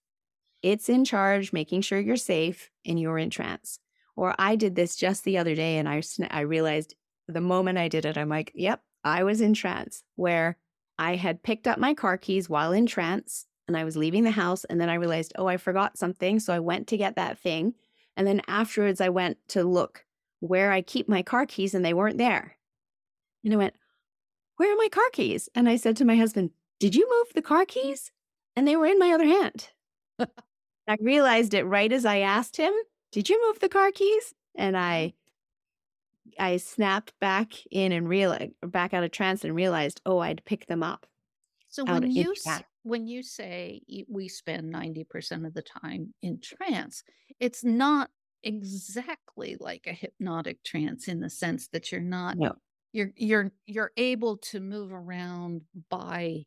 it's 0.61 0.89
in 0.89 1.05
charge, 1.05 1.51
making 1.51 1.81
sure 1.81 1.99
you're 1.99 2.17
safe 2.17 2.69
and 2.85 2.99
you're 2.99 3.17
in 3.17 3.31
trance. 3.31 3.79
Or 4.15 4.35
I 4.37 4.55
did 4.55 4.75
this 4.75 4.95
just 4.95 5.23
the 5.23 5.37
other 5.37 5.55
day 5.55 5.77
and 5.77 5.87
I 5.87 6.01
I 6.29 6.41
realized 6.41 6.95
the 7.27 7.41
moment 7.41 7.77
I 7.77 7.87
did 7.87 8.05
it, 8.05 8.17
I'm 8.17 8.29
like, 8.29 8.51
yep, 8.53 8.81
I 9.03 9.23
was 9.23 9.41
in 9.41 9.53
trance 9.53 10.03
where 10.15 10.57
I 10.97 11.15
had 11.15 11.43
picked 11.43 11.67
up 11.67 11.79
my 11.79 11.93
car 11.93 12.17
keys 12.17 12.49
while 12.49 12.71
in 12.71 12.85
trance 12.85 13.45
and 13.67 13.77
I 13.77 13.83
was 13.83 13.97
leaving 13.97 14.23
the 14.23 14.31
house. 14.31 14.65
And 14.65 14.79
then 14.79 14.89
I 14.89 14.95
realized, 14.95 15.33
oh, 15.37 15.47
I 15.47 15.57
forgot 15.57 15.97
something. 15.97 16.39
So 16.39 16.53
I 16.53 16.59
went 16.59 16.87
to 16.87 16.97
get 16.97 17.15
that 17.15 17.39
thing. 17.39 17.73
And 18.17 18.27
then 18.27 18.41
afterwards, 18.47 19.01
I 19.01 19.09
went 19.09 19.37
to 19.49 19.63
look 19.63 20.05
where 20.41 20.71
I 20.71 20.81
keep 20.81 21.07
my 21.07 21.21
car 21.21 21.45
keys 21.45 21.73
and 21.73 21.85
they 21.85 21.93
weren't 21.93 22.17
there. 22.17 22.57
And 23.43 23.53
I 23.53 23.57
went, 23.57 23.75
where 24.57 24.71
are 24.71 24.77
my 24.77 24.89
car 24.89 25.09
keys? 25.13 25.49
And 25.55 25.69
I 25.69 25.77
said 25.77 25.95
to 25.97 26.05
my 26.05 26.15
husband, 26.17 26.51
did 26.79 26.95
you 26.95 27.09
move 27.09 27.33
the 27.33 27.41
car 27.41 27.65
keys? 27.65 28.11
And 28.55 28.67
they 28.67 28.75
were 28.75 28.85
in 28.85 28.99
my 28.99 29.11
other 29.11 29.25
hand. 29.25 29.69
I 30.19 30.97
realized 30.99 31.53
it 31.53 31.63
right 31.63 31.91
as 31.91 32.05
I 32.05 32.19
asked 32.19 32.57
him, 32.57 32.73
did 33.11 33.29
you 33.29 33.41
move 33.47 33.59
the 33.59 33.69
car 33.69 33.91
keys? 33.91 34.33
And 34.55 34.77
I 34.77 35.13
I 36.39 36.57
snapped 36.57 37.17
back 37.19 37.53
in 37.71 37.91
and 37.93 38.07
real 38.07 38.37
back 38.61 38.93
out 38.93 39.03
of 39.03 39.11
trance 39.11 39.43
and 39.45 39.55
realized, 39.55 40.01
oh, 40.05 40.19
I'd 40.19 40.43
picked 40.45 40.67
them 40.67 40.83
up 40.83 41.05
So 41.69 41.85
when 41.85 42.09
you 42.09 42.35
when 42.83 43.07
you 43.07 43.23
say 43.23 43.81
we 44.09 44.27
spend 44.27 44.69
90% 44.71 45.45
of 45.45 45.53
the 45.53 45.61
time 45.61 46.13
in 46.21 46.39
trance, 46.41 47.03
it's 47.39 47.63
not 47.63 48.11
exactly 48.43 49.55
like 49.59 49.85
a 49.87 49.93
hypnotic 49.93 50.63
trance 50.63 51.07
in 51.07 51.19
the 51.19 51.29
sense 51.29 51.67
that 51.69 51.91
you're 51.91 52.01
not 52.01 52.37
No. 52.37 52.61
you're 52.93 53.11
you're 53.15 53.51
you're 53.67 53.91
able 53.97 54.37
to 54.37 54.59
move 54.59 54.91
around 54.93 55.63
by 55.89 56.45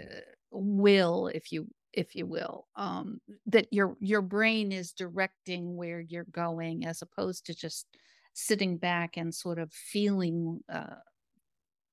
uh, 0.00 0.20
will 0.50 1.28
if 1.28 1.52
you 1.52 1.68
if 1.92 2.14
you 2.14 2.26
will 2.26 2.68
um 2.76 3.20
that 3.46 3.66
your 3.72 3.96
your 4.00 4.22
brain 4.22 4.72
is 4.72 4.92
directing 4.92 5.76
where 5.76 6.00
you're 6.00 6.24
going 6.30 6.84
as 6.86 7.02
opposed 7.02 7.46
to 7.46 7.54
just 7.54 7.86
sitting 8.34 8.78
back 8.78 9.16
and 9.16 9.34
sort 9.34 9.58
of 9.58 9.72
feeling 9.72 10.60
uh 10.68 10.96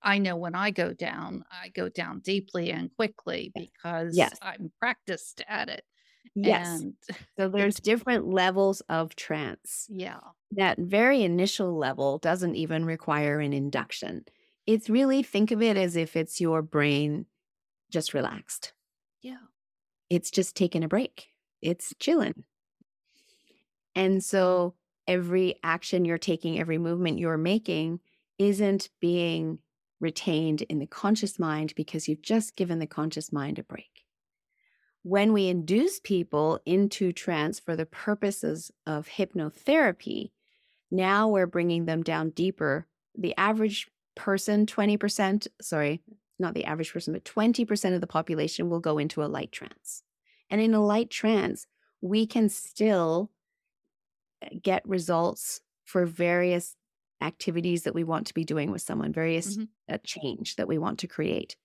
I 0.01 0.19
know 0.19 0.35
when 0.35 0.55
I 0.55 0.71
go 0.71 0.93
down, 0.93 1.43
I 1.51 1.69
go 1.69 1.89
down 1.89 2.19
deeply 2.19 2.71
and 2.71 2.93
quickly 2.95 3.51
because 3.55 4.31
Yes. 4.31 4.39
I'm 4.41 4.71
practiced 4.79 5.41
at 5.47 5.69
it. 5.69 5.85
Yes. 6.35 6.85
And 6.85 6.95
So 7.37 7.49
there's 7.49 7.79
different 7.79 8.27
levels 8.27 8.81
of 8.81 9.15
trance. 9.15 9.89
yeah, 9.89 10.31
That 10.51 10.79
very 10.79 11.23
initial 11.23 11.77
level 11.77 12.19
doesn't 12.19 12.55
even 12.55 12.85
require 12.85 13.39
an 13.39 13.53
induction. 13.53 14.25
It's 14.67 14.89
really 14.89 15.23
think 15.23 15.51
of 15.51 15.61
it 15.61 15.77
as 15.77 15.95
if 15.95 16.15
it's 16.15 16.41
your 16.41 16.61
brain 16.61 17.27
just 17.91 18.13
relaxed. 18.13 18.73
yeah, 19.21 19.47
It's 20.09 20.31
just 20.31 20.55
taking 20.55 20.83
a 20.83 20.87
break. 20.87 21.27
It's 21.61 21.93
chilling. 21.99 22.33
Mm-hmm. 22.33 22.41
And 23.95 24.23
so 24.23 24.75
every 25.07 25.55
action 25.63 26.05
you're 26.05 26.17
taking, 26.17 26.59
every 26.59 26.77
movement 26.77 27.19
you're 27.19 27.37
making 27.37 27.99
isn't 28.37 28.89
being 28.99 29.59
retained 29.99 30.61
in 30.63 30.79
the 30.79 30.85
conscious 30.85 31.39
mind 31.39 31.73
because 31.75 32.07
you've 32.07 32.21
just 32.21 32.55
given 32.55 32.79
the 32.79 32.87
conscious 32.87 33.31
mind 33.31 33.57
a 33.57 33.63
break. 33.63 34.05
When 35.03 35.33
we 35.33 35.47
induce 35.47 35.99
people 35.99 36.59
into 36.65 37.13
trance 37.13 37.59
for 37.59 37.75
the 37.75 37.85
purposes 37.85 38.71
of 38.85 39.07
hypnotherapy, 39.07 40.31
now 40.91 41.29
we're 41.29 41.47
bringing 41.47 41.85
them 41.85 42.03
down 42.03 42.31
deeper. 42.31 42.87
The 43.17 43.33
average 43.37 43.89
person, 44.15 44.65
20%, 44.65 45.47
sorry, 45.61 46.01
not 46.39 46.53
the 46.53 46.65
average 46.65 46.93
person, 46.93 47.13
but 47.13 47.25
20% 47.25 47.95
of 47.95 48.01
the 48.01 48.07
population 48.07 48.69
will 48.69 48.79
go 48.79 48.97
into 48.97 49.23
a 49.23 49.25
light 49.25 49.51
trance. 49.51 50.03
And 50.49 50.61
in 50.61 50.73
a 50.73 50.83
light 50.83 51.09
trance, 51.09 51.67
we 52.01 52.25
can 52.25 52.49
still 52.49 53.31
uh, 54.43 54.49
get 54.61 54.87
results 54.87 55.61
for 55.85 56.05
various 56.05 56.75
activities 57.21 57.83
that 57.83 57.95
we 57.95 58.03
want 58.03 58.27
to 58.27 58.33
be 58.33 58.43
doing 58.43 58.71
with 58.71 58.81
someone, 58.81 59.11
various 59.11 59.57
mhm, 59.57 59.69
uh, 59.89 59.97
change 60.03 60.55
that 60.55 60.67
we 60.67 60.77
want 60.77 60.99
to 60.99 61.07
create. 61.07 61.55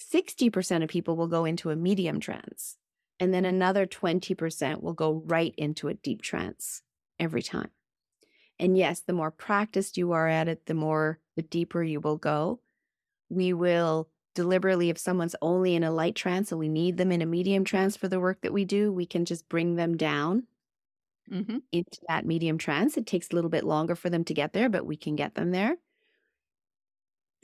60% 0.00 0.82
of 0.82 0.88
people 0.88 1.16
will 1.16 1.28
go 1.28 1.44
into 1.44 1.70
a 1.70 1.76
medium 1.76 2.20
trance, 2.20 2.76
and 3.18 3.32
then 3.32 3.44
another 3.44 3.86
20% 3.86 4.80
will 4.80 4.92
go 4.92 5.22
right 5.26 5.54
into 5.56 5.88
a 5.88 5.94
deep 5.94 6.22
trance 6.22 6.82
every 7.18 7.42
time. 7.42 7.70
And 8.58 8.76
yes, 8.76 9.00
the 9.00 9.12
more 9.12 9.30
practiced 9.30 9.96
you 9.96 10.12
are 10.12 10.28
at 10.28 10.48
it, 10.48 10.66
the 10.66 10.74
more 10.74 11.18
the 11.36 11.42
deeper 11.42 11.82
you 11.82 12.00
will 12.00 12.16
go. 12.16 12.60
We 13.32 13.54
will 13.54 14.10
deliberately, 14.34 14.90
if 14.90 14.98
someone's 14.98 15.34
only 15.40 15.74
in 15.74 15.82
a 15.82 15.90
light 15.90 16.14
trance 16.14 16.52
and 16.52 16.58
we 16.58 16.68
need 16.68 16.98
them 16.98 17.10
in 17.10 17.22
a 17.22 17.26
medium 17.26 17.64
trance 17.64 17.96
for 17.96 18.06
the 18.06 18.20
work 18.20 18.42
that 18.42 18.52
we 18.52 18.66
do, 18.66 18.92
we 18.92 19.06
can 19.06 19.24
just 19.24 19.48
bring 19.48 19.76
them 19.76 19.96
down 19.96 20.44
mhm. 21.30 21.62
into 21.72 21.98
that 22.08 22.26
medium 22.26 22.58
trance. 22.58 22.98
It 22.98 23.06
takes 23.06 23.30
a 23.30 23.34
little 23.34 23.48
bit 23.48 23.64
longer 23.64 23.94
for 23.94 24.10
them 24.10 24.22
to 24.24 24.34
get 24.34 24.52
there, 24.52 24.68
but 24.68 24.84
we 24.84 24.96
can 24.96 25.16
get 25.16 25.34
them 25.34 25.50
there. 25.50 25.76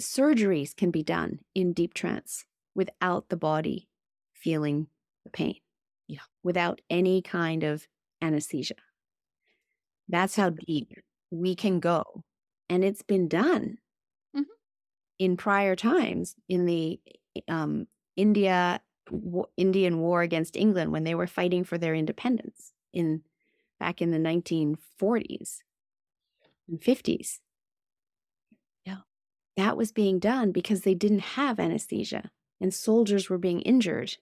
Surgeries 0.01 0.77
can 0.77 0.91
be 0.91 1.03
done 1.03 1.41
in 1.55 1.73
deep 1.73 1.95
trance 1.95 2.45
without 2.75 3.31
the 3.31 3.37
body 3.37 3.89
feeling 4.35 4.89
the 5.25 5.31
pain. 5.31 5.57
Yeah. 6.07 6.21
Without 6.43 6.83
any 6.91 7.23
kind 7.23 7.65
of 7.65 7.89
anesthesia. 8.21 8.75
That's 10.07 10.37
how 10.37 10.51
deep 10.51 10.93
we 11.31 11.55
can 11.55 11.81
go. 11.81 12.25
And 12.69 12.85
it's 12.85 13.03
been 13.03 13.27
done. 13.27 13.79
In 15.19 15.37
prior 15.37 15.77
times 15.77 16.37
in 16.49 16.67
the 16.67 17.01
um, 17.49 17.87
India 18.17 18.81
wa- 19.11 19.47
Indian 19.57 20.01
War 20.01 20.23
against 20.23 20.57
England 20.57 20.93
when 20.93 21.05
they 21.05 21.15
were 21.15 21.27
fighting 21.27 21.65
for 21.65 21.79
their 21.79 21.95
independence 21.95 22.73
in 22.93 23.23
back 23.81 24.03
in 24.03 24.11
the 24.11 24.19
1940s. 24.19 25.63
and 26.69 26.81
50s. 26.83 27.41
Yeah. 28.85 28.99
That 29.57 29.77
was 29.77 29.93
being 29.93 30.19
done 30.19 30.53
because 30.53 30.83
they 30.83 30.95
didn't 30.95 31.21
have 31.21 31.61
anesthesia 31.61 32.31
and 32.61 32.73
soldiers 32.73 33.31
were 33.31 33.39
being 33.39 33.63
injured 33.63 34.17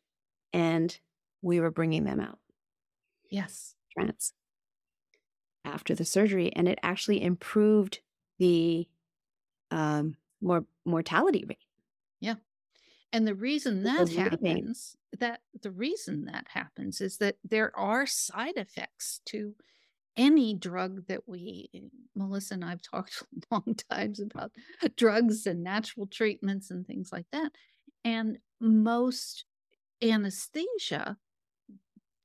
and 0.52 0.98
we 1.42 1.60
were 1.60 1.70
bringing 1.70 2.04
them 2.04 2.20
out. 2.20 2.38
Yes. 3.30 3.74
Trance 3.92 4.32
after 5.64 5.94
the 5.94 6.04
surgery. 6.04 6.52
And 6.54 6.68
it 6.68 6.78
actually 6.82 7.22
improved 7.22 8.00
the 8.38 8.88
um, 9.70 10.16
more 10.40 10.64
mortality 10.84 11.44
rate. 11.48 11.58
Yeah. 12.20 12.36
And 13.12 13.26
the 13.26 13.34
reason 13.34 13.84
that 13.84 14.08
happens, 14.10 14.96
that 15.18 15.42
the 15.62 15.70
reason 15.70 16.26
that 16.26 16.48
happens 16.50 17.00
is 17.00 17.18
that 17.18 17.38
there 17.44 17.76
are 17.76 18.06
side 18.06 18.56
effects 18.56 19.20
to 19.26 19.54
any 20.16 20.54
drug 20.54 21.06
that 21.06 21.28
we 21.28 21.70
Melissa 22.14 22.54
and 22.54 22.64
I've 22.64 22.82
talked 22.92 23.22
long 23.50 23.76
times 23.90 24.20
about 24.20 24.52
drugs 24.96 25.46
and 25.46 25.62
natural 25.64 26.06
treatments 26.06 26.70
and 26.70 26.86
things 26.86 27.12
like 27.12 27.26
that. 27.32 27.52
And 28.04 28.38
most 28.60 29.44
anesthesia 30.02 31.18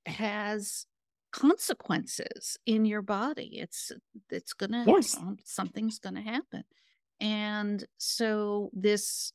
has 0.05 0.85
consequences 1.31 2.57
in 2.65 2.85
your 2.85 3.01
body. 3.01 3.59
It's 3.59 3.91
it's 4.29 4.53
gonna 4.53 4.87
Yes. 4.87 5.17
something's 5.43 5.99
gonna 5.99 6.21
happen. 6.21 6.63
And 7.21 7.85
so 7.99 8.71
this 8.73 9.33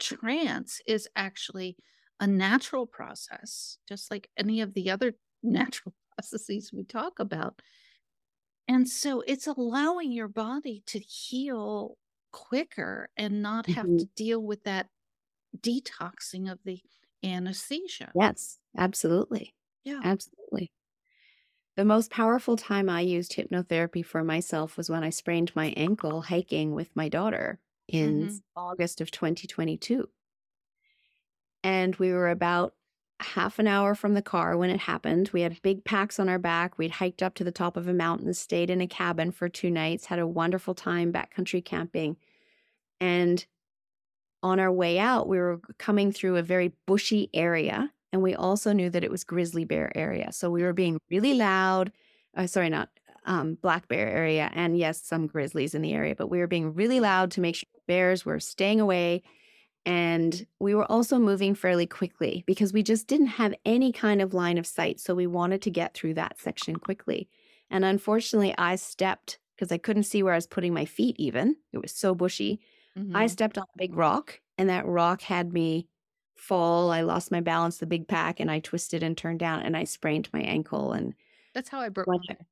trance 0.00 0.80
is 0.86 1.08
actually 1.16 1.76
a 2.20 2.26
natural 2.26 2.86
process, 2.86 3.78
just 3.88 4.10
like 4.10 4.30
any 4.36 4.60
of 4.62 4.74
the 4.74 4.90
other 4.90 5.14
natural 5.44 5.94
processes 6.16 6.72
we 6.72 6.84
talk 6.84 7.18
about. 7.20 7.62
And 8.68 8.88
so 8.88 9.20
it's 9.22 9.46
allowing 9.46 10.12
your 10.12 10.28
body 10.28 10.82
to 10.86 10.98
heal 10.98 11.98
quicker 12.32 13.10
and 13.16 13.42
not 13.42 13.66
have 13.66 13.88
Mhm. 13.88 13.98
to 13.98 14.06
deal 14.14 14.40
with 14.42 14.62
that 14.64 14.88
detoxing 15.58 16.50
of 16.50 16.60
the 16.64 16.82
anesthesia. 17.24 18.14
Yes, 18.14 18.58
absolutely. 18.76 19.54
Yeah. 19.84 20.04
Absolutely. 20.04 20.72
The 21.80 21.86
most 21.86 22.10
powerful 22.10 22.58
time 22.58 22.90
I 22.90 23.00
used 23.00 23.32
hypnotherapy 23.32 24.04
for 24.04 24.22
myself 24.22 24.76
was 24.76 24.90
when 24.90 25.02
I 25.02 25.08
sprained 25.08 25.56
my 25.56 25.68
ankle 25.78 26.20
hiking 26.20 26.74
with 26.74 26.94
my 26.94 27.08
daughter 27.08 27.58
in 27.88 28.28
Mhm. 28.28 28.42
August 28.54 29.00
of 29.00 29.10
2022. 29.10 30.10
And 31.64 31.96
we 31.96 32.12
were 32.12 32.28
about 32.28 32.76
half 33.20 33.58
an 33.58 33.66
hour 33.66 33.94
from 33.94 34.12
the 34.12 34.20
car 34.20 34.58
when 34.58 34.68
it 34.68 34.80
happened. 34.80 35.30
We 35.32 35.40
had 35.40 35.62
big 35.62 35.82
packs 35.82 36.20
on 36.20 36.28
our 36.28 36.38
back. 36.38 36.76
We'd 36.76 36.90
hiked 36.90 37.22
up 37.22 37.34
to 37.36 37.44
the 37.44 37.50
top 37.50 37.78
of 37.78 37.88
a 37.88 37.94
mountain, 37.94 38.34
stayed 38.34 38.68
in 38.68 38.82
a 38.82 38.86
cabin 38.86 39.30
for 39.30 39.48
two 39.48 39.70
nights, 39.70 40.04
had 40.04 40.18
a 40.18 40.26
wonderful 40.26 40.74
time 40.74 41.10
backcountry 41.10 41.64
camping. 41.64 42.18
And 43.00 43.46
on 44.42 44.60
our 44.60 44.70
way 44.70 44.98
out, 44.98 45.28
we 45.28 45.38
were 45.38 45.62
coming 45.78 46.12
through 46.12 46.36
a 46.36 46.42
very 46.42 46.74
bushy 46.86 47.30
area. 47.32 47.94
And 48.12 48.22
we 48.22 48.34
also 48.34 48.72
knew 48.72 48.90
that 48.90 49.04
it 49.04 49.10
was 49.10 49.24
grizzly 49.24 49.64
bear 49.64 49.96
area. 49.96 50.32
So 50.32 50.50
we 50.50 50.62
were 50.62 50.72
being 50.72 50.98
really 51.10 51.34
loud. 51.34 51.92
Uh, 52.36 52.46
sorry, 52.46 52.68
not 52.68 52.90
um, 53.24 53.54
black 53.56 53.88
bear 53.88 54.08
area. 54.08 54.50
And 54.52 54.76
yes, 54.76 55.02
some 55.02 55.26
grizzlies 55.26 55.74
in 55.74 55.82
the 55.82 55.92
area, 55.92 56.14
but 56.16 56.28
we 56.28 56.38
were 56.38 56.46
being 56.46 56.74
really 56.74 57.00
loud 57.00 57.30
to 57.32 57.40
make 57.40 57.56
sure 57.56 57.66
bears 57.86 58.24
were 58.24 58.40
staying 58.40 58.80
away. 58.80 59.22
And 59.86 60.46
we 60.60 60.74
were 60.74 60.90
also 60.90 61.18
moving 61.18 61.54
fairly 61.54 61.86
quickly 61.86 62.44
because 62.46 62.72
we 62.72 62.82
just 62.82 63.06
didn't 63.06 63.28
have 63.28 63.54
any 63.64 63.92
kind 63.92 64.20
of 64.20 64.34
line 64.34 64.58
of 64.58 64.66
sight. 64.66 65.00
So 65.00 65.14
we 65.14 65.26
wanted 65.26 65.62
to 65.62 65.70
get 65.70 65.94
through 65.94 66.14
that 66.14 66.38
section 66.38 66.76
quickly. 66.76 67.28
And 67.70 67.84
unfortunately, 67.84 68.54
I 68.58 68.76
stepped 68.76 69.38
because 69.56 69.72
I 69.72 69.78
couldn't 69.78 70.02
see 70.04 70.22
where 70.22 70.34
I 70.34 70.36
was 70.36 70.46
putting 70.46 70.74
my 70.74 70.84
feet, 70.84 71.16
even. 71.18 71.56
It 71.72 71.78
was 71.78 71.92
so 71.92 72.14
bushy. 72.14 72.60
I 73.14 73.26
Mhm. 73.26 73.28
stepped 73.28 73.58
on 73.58 73.64
a 73.64 73.78
big 73.78 73.94
rock, 73.96 74.40
and 74.58 74.68
that 74.68 74.86
rock 74.86 75.22
had 75.22 75.52
me 75.52 75.88
fall. 76.40 76.90
I 76.90 77.02
lost 77.02 77.30
my 77.30 77.40
balance, 77.40 77.78
the 77.78 77.86
big 77.86 78.08
pack, 78.08 78.40
and 78.40 78.50
I 78.50 78.60
twisted 78.60 79.02
and 79.02 79.16
turned 79.16 79.40
down, 79.40 79.62
and 79.62 79.76
I 79.76 79.84
sprained 79.84 80.28
my 80.32 80.40
ankle. 80.42 80.92
And 80.92 81.14
That's 81.54 81.68
how 81.68 81.80
I 81.80 81.88
broke 81.88 82.10
mine. 82.14 82.46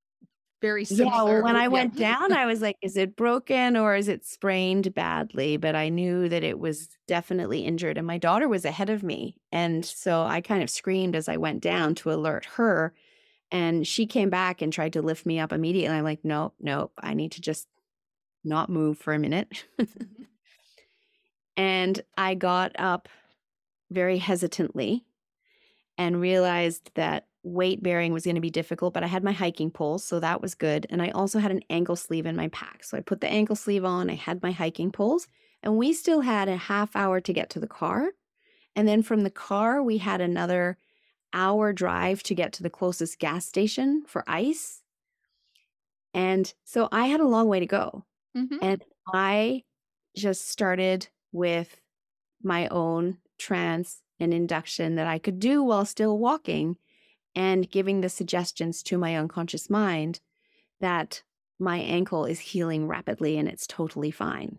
Very 0.61 0.87
yeah, 0.91 1.05
well, 1.23 1.43
when 1.43 1.55
I 1.57 1.69
Yeah. 1.69 1.69
went 1.69 1.97
down, 1.97 2.33
I 2.33 2.47
was 2.47 2.63
like, 2.63 2.77
is 2.81 2.97
it 2.97 3.15
broken 3.15 3.77
or 3.77 3.95
is 3.95 4.09
it 4.09 4.25
sprained 4.25 4.95
badly? 4.95 5.59
But 5.59 5.75
I 5.75 5.91
knew 5.91 6.29
that 6.31 6.43
it 6.43 6.59
was 6.59 6.97
definitely 7.07 7.61
injured. 7.67 7.99
And 7.99 8.07
my 8.07 8.17
daughter 8.17 8.49
was 8.49 8.65
ahead 8.65 8.89
of 8.89 9.03
me. 9.03 9.37
And 9.53 9.85
so 9.85 10.23
I 10.23 10.41
kind 10.41 10.63
of 10.63 10.71
screamed 10.71 11.15
as 11.15 11.29
I 11.29 11.37
went 11.37 11.63
down 11.63 11.95
to 11.97 12.11
alert 12.13 12.47
her. 12.47 12.95
And 13.53 13.87
she 13.87 14.07
came 14.07 14.31
back 14.31 14.63
and 14.63 14.73
tried 14.73 14.95
to 14.95 15.03
lift 15.03 15.27
me 15.27 15.41
up 15.41 15.53
immediately. 15.53 15.97
I'm 15.99 16.05
like, 16.05 16.25
nope, 16.25 16.55
nope. 16.61 16.93
I 16.99 17.15
need 17.15 17.33
to 17.33 17.43
just 17.43 17.69
not 18.45 18.71
move 18.71 18.99
for 18.99 19.15
a 19.15 19.19
minute. 19.21 19.65
Mhm. 19.95 20.27
and 21.57 22.01
I 22.17 22.35
got 22.35 22.73
up 22.79 23.09
very 23.91 24.19
hesitantly 24.19 25.05
and 25.97 26.21
realized 26.21 26.91
that 26.95 27.29
weight 27.43 27.83
bearing 27.83 28.13
was 28.13 28.25
going 28.25 28.35
to 28.35 28.41
be 28.41 28.51
difficult, 28.51 28.95
but 28.95 29.05
I 29.05 29.07
had 29.07 29.25
my 29.25 29.33
hiking 29.33 29.71
poles, 29.71 30.05
so 30.05 30.21
that 30.21 30.43
was 30.43 30.55
good. 30.55 30.87
And 30.91 31.03
I 31.03 31.11
also 31.11 31.39
had 31.39 31.51
an 31.51 31.63
ankle 31.71 31.97
sleeve 31.97 32.27
in 32.27 32.37
my 32.37 32.49
pack. 32.49 32.85
So 32.85 32.97
I 32.97 33.01
put 33.01 33.21
the 33.21 33.29
ankle 33.29 33.57
sleeve 33.57 33.85
on, 33.85 34.11
I 34.11 34.15
had 34.15 34.43
my 34.43 34.53
hiking 34.53 34.93
poles, 34.93 35.27
and 35.63 35.77
we 35.79 35.93
still 35.93 36.21
had 36.21 36.49
a 36.49 36.57
half 36.57 36.95
hour 36.97 37.21
to 37.21 37.33
get 37.33 37.51
to 37.51 37.61
the 37.61 37.67
car. 37.69 38.13
And 38.77 38.89
then 38.89 39.03
from 39.03 39.23
the 39.23 39.31
car, 39.31 39.83
we 39.83 39.99
had 39.99 40.21
another 40.21 40.79
hour 41.35 41.73
drive 41.73 42.23
to 42.25 42.35
get 42.35 42.53
to 42.55 42.63
the 42.65 42.71
closest 42.71 43.19
gas 43.19 43.47
station 43.47 44.05
for 44.07 44.25
ice. 44.29 44.83
And 46.15 46.53
so 46.65 46.89
I 46.93 47.07
had 47.07 47.21
a 47.21 47.27
long 47.29 47.49
way 47.49 47.61
to 47.61 47.67
go. 47.67 48.05
Mhm. 48.35 48.61
And 48.61 48.85
I 49.15 49.65
just 50.17 50.49
started 50.49 51.09
with 51.33 51.81
my 52.43 52.69
own 52.69 53.19
trance 53.39 54.03
and 54.21 54.35
induction 54.35 54.97
that 54.97 55.07
I 55.07 55.19
could 55.19 55.39
do 55.39 55.63
while 55.63 55.85
still 55.85 56.19
walking 56.19 56.77
and 57.35 57.71
giving 57.71 58.01
the 58.01 58.09
suggestions 58.09 58.83
to 58.85 58.99
my 58.99 59.17
unconscious 59.17 59.71
mind 59.71 60.21
that 60.81 61.23
my 61.59 61.79
ankle 61.79 62.25
is 62.25 62.41
healing 62.41 62.87
rapidly 62.87 63.37
and 63.37 63.49
it's 63.49 63.67
totally 63.67 64.11
fine. 64.11 64.59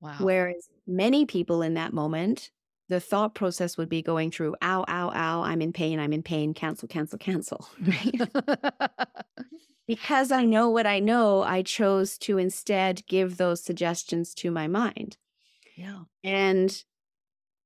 Wow. 0.00 0.16
Whereas 0.20 0.68
many 0.86 1.26
people 1.26 1.62
in 1.62 1.74
that 1.74 1.92
moment, 1.92 2.50
the 2.88 3.00
thought 3.00 3.34
process 3.34 3.76
would 3.76 3.88
be 3.88 4.02
going 4.02 4.30
through, 4.30 4.56
ow, 4.62 4.84
ow, 4.88 5.10
ow, 5.14 5.42
I'm 5.42 5.62
in 5.62 5.72
pain, 5.72 6.00
I'm 6.00 6.12
in 6.12 6.22
pain, 6.22 6.54
cancel, 6.54 6.88
cancel, 6.88 7.18
cancel. 7.18 7.68
Right? 7.80 8.20
because 9.86 10.32
I 10.32 10.44
know 10.44 10.68
what 10.70 10.86
I 10.86 10.98
know, 10.98 11.42
I 11.42 11.62
chose 11.62 12.18
to 12.18 12.38
instead 12.38 13.06
give 13.06 13.36
those 13.36 13.62
suggestions 13.62 14.34
to 14.34 14.50
my 14.50 14.66
mind. 14.66 15.16
yeah. 15.76 16.00
And 16.24 16.84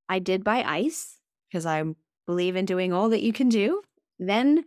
I 0.08 0.18
did 0.18 0.44
buy 0.44 0.62
ice 0.62 1.20
because 1.48 1.66
I 1.66 1.84
believe 2.26 2.56
in 2.56 2.64
doing 2.64 2.92
all 2.92 3.08
that 3.10 3.22
you 3.22 3.32
can 3.32 3.48
do. 3.48 3.82
Then, 4.18 4.66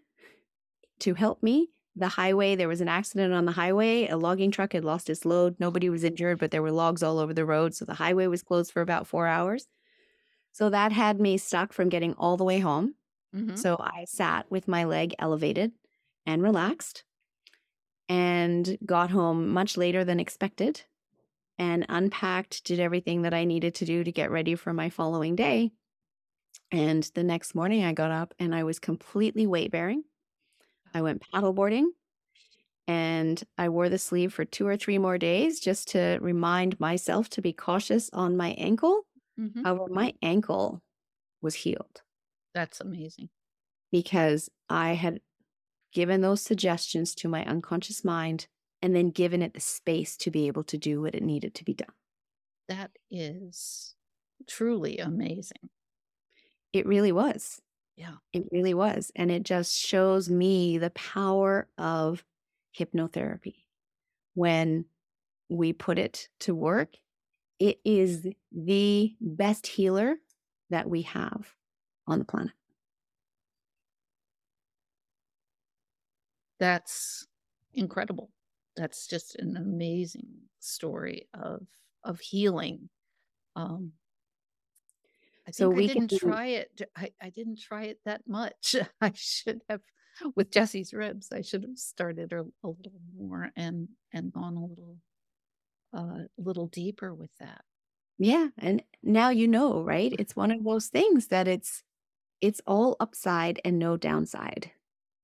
to 0.99 1.13
help 1.13 1.41
me, 1.43 1.69
the 1.95 2.07
highway, 2.09 2.55
there 2.55 2.67
was 2.67 2.81
an 2.81 2.87
accident 2.87 3.33
on 3.33 3.45
the 3.45 3.51
highway. 3.53 4.07
A 4.07 4.17
logging 4.17 4.51
truck 4.51 4.73
had 4.73 4.85
lost 4.85 5.09
its 5.09 5.25
load. 5.25 5.55
Nobody 5.59 5.89
was 5.89 6.03
injured, 6.03 6.39
but 6.39 6.51
there 6.51 6.61
were 6.61 6.71
logs 6.71 7.03
all 7.03 7.19
over 7.19 7.33
the 7.33 7.45
road. 7.45 7.73
So 7.73 7.85
the 7.85 7.95
highway 7.95 8.27
was 8.27 8.43
closed 8.43 8.71
for 8.71 8.81
about 8.81 9.07
four 9.07 9.27
hours. 9.27 9.67
So 10.53 10.69
that 10.69 10.91
had 10.91 11.19
me 11.21 11.37
stuck 11.37 11.73
from 11.73 11.89
getting 11.89 12.13
all 12.15 12.37
the 12.37 12.43
way 12.45 12.59
home. 12.59 12.95
Mhm. 13.35 13.57
So 13.57 13.77
I 13.79 14.05
sat 14.05 14.49
with 14.51 14.67
my 14.67 14.85
leg 14.85 15.15
elevated 15.19 15.73
and 16.25 16.43
relaxed 16.43 17.05
and 18.07 18.77
got 18.85 19.11
home 19.11 19.49
much 19.49 19.77
later 19.77 20.03
than 20.03 20.19
expected 20.19 20.83
and 21.59 21.85
unpacked, 21.89 22.65
did 22.65 22.79
everything 22.81 23.23
that 23.23 23.35
I 23.35 23.45
needed 23.45 23.75
to 23.77 23.85
do 23.85 24.03
to 24.05 24.13
get 24.13 24.31
ready 24.31 24.55
for 24.55 24.73
my 24.73 24.89
following 24.89 25.35
day. 25.35 25.73
And 26.71 27.03
the 27.15 27.23
next 27.23 27.55
morning, 27.55 27.83
I 27.83 27.93
got 27.93 28.11
up 28.11 28.33
and 28.39 28.53
I 28.55 28.63
was 28.63 28.79
completely 28.79 29.47
weight 29.47 29.71
bearing. 29.71 30.03
I 30.93 31.01
went 31.03 31.23
paddleboarding 31.33 31.87
and 32.87 33.43
I 33.57 33.69
wore 33.69 33.89
the 33.89 33.97
sleeve 33.99 34.33
for 34.33 34.45
two 34.45 34.65
or 34.67 34.77
three 34.77 34.97
more 34.97 35.17
days 35.17 35.59
just 35.59 35.87
to 35.89 36.17
remind 36.21 36.79
myself 36.79 37.29
to 37.31 37.41
be 37.41 37.53
cautious 37.53 38.09
on 38.13 38.35
my 38.37 38.51
ankle. 38.51 39.05
Mhm. 39.37 39.65
However, 39.65 39.87
my 39.89 40.15
ankle 40.23 40.83
was 41.41 41.55
healed 41.55 42.03
That's 42.53 42.79
amazing. 42.81 43.29
because 43.91 44.49
I 44.69 44.93
had 44.93 45.21
given 45.93 46.21
those 46.21 46.41
suggestions 46.41 47.15
to 47.15 47.29
my 47.29 47.45
unconscious 47.45 48.03
mind 48.05 48.47
and 48.81 48.95
then 48.95 49.09
given 49.09 49.41
it 49.41 49.53
the 49.53 49.59
space 49.59 50.15
to 50.17 50.31
be 50.31 50.47
able 50.47 50.63
to 50.65 50.77
do 50.77 51.01
what 51.01 51.15
it 51.15 51.23
needed 51.23 51.53
to 51.55 51.63
be 51.63 51.73
done. 51.73 51.93
That 52.67 52.91
is 53.09 53.95
truly 54.47 54.99
amazing. 54.99 55.69
It 56.71 56.85
really 56.85 57.11
was. 57.11 57.61
Yeah. 57.95 58.15
It 58.31 58.45
really 58.51 58.73
was. 58.73 59.11
And 59.15 59.31
it 59.31 59.43
just 59.43 59.77
shows 59.77 60.29
me 60.29 60.77
the 60.77 60.91
power 60.91 61.67
of 61.77 62.23
hypnotherapy. 62.77 63.65
When 64.35 64.85
we 65.49 65.73
put 65.73 65.97
it 65.97 66.29
to 66.41 66.55
work, 66.55 66.95
it 67.59 67.79
is 67.83 68.27
the 68.51 69.15
best 69.19 69.67
healer 69.67 70.15
that 70.69 70.89
we 70.89 71.01
have 71.01 71.55
on 72.07 72.19
the 72.19 72.25
planet. 72.25 72.53
That's 76.59 77.27
incredible. 77.73 78.29
That's 78.79 79.07
just 79.07 79.35
an 79.37 79.57
amazing 79.57 80.49
story 80.59 81.29
of 81.33 81.67
of 82.03 82.19
healing. 82.21 82.89
Um, 83.55 83.93
I 85.47 85.51
So 85.51 85.69
think 85.71 85.75
I 85.75 85.81
we 85.81 85.89
can 85.89 86.07
didn't 86.07 86.11
try 86.11 86.47
it. 86.47 86.81
I, 86.95 87.13
I 87.21 87.29
didn't 87.29 87.59
try 87.59 87.85
it 87.85 87.99
that 88.05 88.27
much. 88.27 88.75
I 89.01 89.11
should 89.15 89.61
have 89.69 89.81
with 90.35 90.51
Jesse's 90.51 90.93
ribs. 90.93 91.31
I 91.31 91.41
should 91.41 91.63
have 91.63 91.77
started 91.79 92.33
a, 92.33 92.41
a 92.63 92.67
little 92.69 93.01
more 93.15 93.51
and 93.55 93.89
and 94.13 94.31
gone 94.31 94.55
a 94.55 94.65
little 94.65 94.97
uh, 95.93 96.25
a 96.27 96.29
little 96.37 96.67
deeper 96.67 97.13
with 97.15 97.31
that. 97.39 97.65
Yeah, 98.19 98.49
and 98.57 98.83
now 99.01 99.29
you 99.29 99.47
know, 99.47 99.81
right? 99.83 100.13
It's 100.19 100.35
one 100.35 100.51
of 100.51 100.63
those 100.63 100.87
things 100.87 101.27
that 101.27 101.47
it's 101.47 101.83
it's 102.41 102.61
all 102.67 102.97
upside 102.99 103.61
and 103.65 103.79
no 103.79 103.97
downside. 103.97 104.71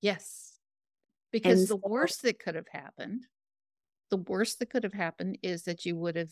Yes, 0.02 0.60
because 1.32 1.66
And 1.66 1.68
the 1.68 1.78
so 1.78 1.84
worst 1.86 2.22
that 2.24 2.40
could 2.40 2.56
have 2.56 2.70
happened, 2.70 3.28
the 4.16 4.24
worst 4.32 4.60
that 4.60 4.70
could 4.70 4.84
have 4.84 4.94
happened 4.94 5.38
is 5.44 5.64
that 5.64 5.86
you 5.86 5.96
would 5.98 6.16
have 6.16 6.32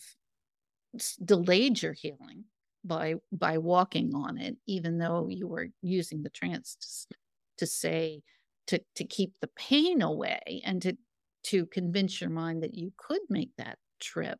delayed 1.24 1.82
your 1.82 1.94
healing 1.94 2.46
by 2.84 3.16
by 3.32 3.58
walking 3.58 4.14
on 4.14 4.38
it, 4.38 4.58
even 4.68 4.98
though 4.98 5.28
you 5.30 5.48
were 5.48 5.68
using 5.82 6.22
the 6.24 6.30
trance 6.30 6.76
to, 7.10 7.18
to 7.60 7.66
say 7.66 8.22
to 8.68 8.80
to 8.96 9.06
keep 9.06 9.34
the 9.42 9.50
pain 9.56 10.02
away 10.02 10.62
and 10.66 10.82
to 10.82 10.98
to 11.44 11.66
convince 11.68 12.22
your 12.22 12.30
mind 12.30 12.64
that 12.64 12.76
you 12.76 12.94
could 12.98 13.22
make 13.30 13.52
that 13.58 13.78
trip. 14.00 14.40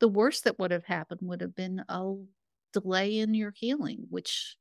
The 0.00 0.08
worst 0.08 0.44
that 0.44 0.58
would 0.58 0.70
have 0.72 0.86
happened 0.86 1.20
would 1.24 1.40
have 1.42 1.54
been 1.56 1.84
a 1.88 2.14
delay 2.72 3.18
in 3.18 3.34
your 3.34 3.52
healing, 3.56 4.06
which 4.10 4.56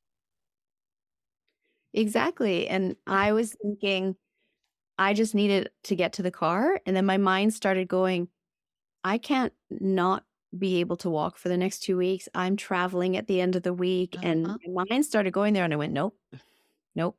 exactly. 1.93 2.67
And 2.67 2.95
I 3.07 3.33
was 3.33 3.55
thinking 3.61 4.15
I 4.97 5.13
just 5.13 5.35
needed 5.35 5.71
to 5.83 5.95
get 5.95 6.13
to 6.13 6.23
the 6.23 6.31
car, 6.31 6.79
and 6.85 6.95
then 6.95 7.05
my 7.05 7.17
mind 7.17 7.53
started 7.53 7.87
going, 7.87 8.29
I 9.03 9.17
can't 9.17 9.53
not 9.71 10.25
be 10.57 10.79
able 10.81 10.97
to 10.97 11.09
walk 11.09 11.37
for 11.37 11.49
the 11.49 11.57
next 11.57 11.81
2 11.81 11.97
weeks. 11.97 12.29
I'm 12.35 12.55
traveling 12.57 13.17
at 13.17 13.27
the 13.27 13.41
end 13.41 13.55
of 13.55 13.63
the 13.63 13.73
week, 13.73 14.17
and 14.21 14.47
uh-huh, 14.47 14.57
my 14.73 14.85
mind 14.89 15.05
started 15.05 15.33
going 15.33 15.53
there, 15.53 15.65
and 15.65 15.73
I 15.73 15.77
went, 15.77 15.93
"Nope, 15.93 16.17
nope. 16.95 17.17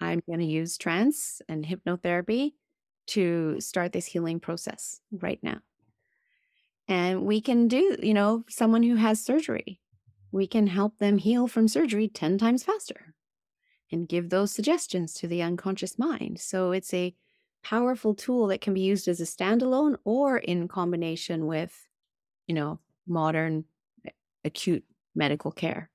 I'm 0.00 0.22
gonna 0.28 0.44
use 0.44 0.78
trance 0.78 1.42
and 1.48 1.64
hypnotherapy 1.66 2.54
to 3.08 3.60
start 3.60 3.92
this 3.92 4.06
healing 4.06 4.40
process 4.40 5.00
right 5.12 5.42
now." 5.42 5.60
And 6.88 7.24
we 7.24 7.40
can 7.40 7.68
do, 7.68 7.96
you 8.02 8.14
know, 8.14 8.44
someone 8.48 8.82
who 8.82 8.96
has 8.96 9.22
surgery, 9.22 9.80
we 10.30 10.46
can 10.46 10.66
help 10.68 10.98
them 10.98 11.18
heal 11.18 11.46
from 11.46 11.68
surgery 11.68 12.08
10 12.08 12.38
times 12.38 12.64
faster 12.64 13.14
and 13.92 14.08
give 14.08 14.30
those 14.30 14.52
suggestions 14.52 15.14
to 15.14 15.28
the 15.28 15.42
unconscious 15.42 15.98
mind. 15.98 16.40
So 16.40 16.72
it's 16.72 16.92
a 16.94 17.14
powerful 17.62 18.14
tool 18.14 18.48
that 18.48 18.60
can 18.60 18.74
be 18.74 18.80
used 18.80 19.06
as 19.08 19.20
a 19.20 19.24
standalone 19.24 19.96
or 20.04 20.38
in 20.38 20.68
combination 20.68 21.46
with, 21.46 21.88
you 22.48 22.54
know, 22.54 22.80
modern 23.06 23.64
acute 24.44 24.84
medical 25.14 25.52
care. 25.52 25.90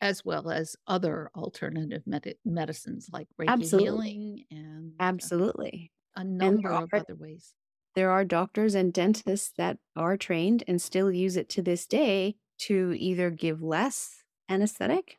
as 0.00 0.24
well 0.24 0.50
as 0.50 0.76
other 0.86 1.30
alternative 1.34 2.02
medi- 2.06 2.36
medicines 2.44 3.08
like 3.12 3.28
Reiki 3.40 3.48
Absolutely. 3.48 4.10
healing 4.12 4.44
and 4.50 4.92
uh, 4.92 5.04
Absolutely. 5.04 5.92
a 6.16 6.24
number 6.24 6.70
of 6.70 6.88
are 6.92 6.98
other 7.00 7.14
ways. 7.16 7.54
there 7.94 8.10
are 8.10 8.24
doctors 8.24 8.74
and 8.74 8.92
dentists 8.92 9.52
that 9.56 9.78
are 9.96 10.16
trained 10.16 10.64
and 10.68 10.80
still 10.82 11.10
use 11.12 11.36
it 11.36 11.48
to 11.50 11.62
this 11.62 11.86
day 11.86 12.36
to 12.58 12.94
either 12.98 13.30
give 13.30 13.62
less 13.62 14.24
anesthetic 14.48 15.18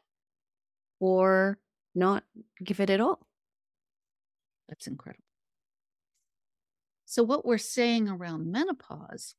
or 1.00 1.60
not 1.98 2.24
give 2.64 2.80
it 2.80 2.90
at 2.90 3.02
all. 3.02 3.26
That's 4.70 4.88
incredible. 4.88 5.24
So, 7.06 7.24
what 7.24 7.46
we're 7.46 7.58
saying 7.58 8.10
around 8.10 8.52
menopause 8.52 9.36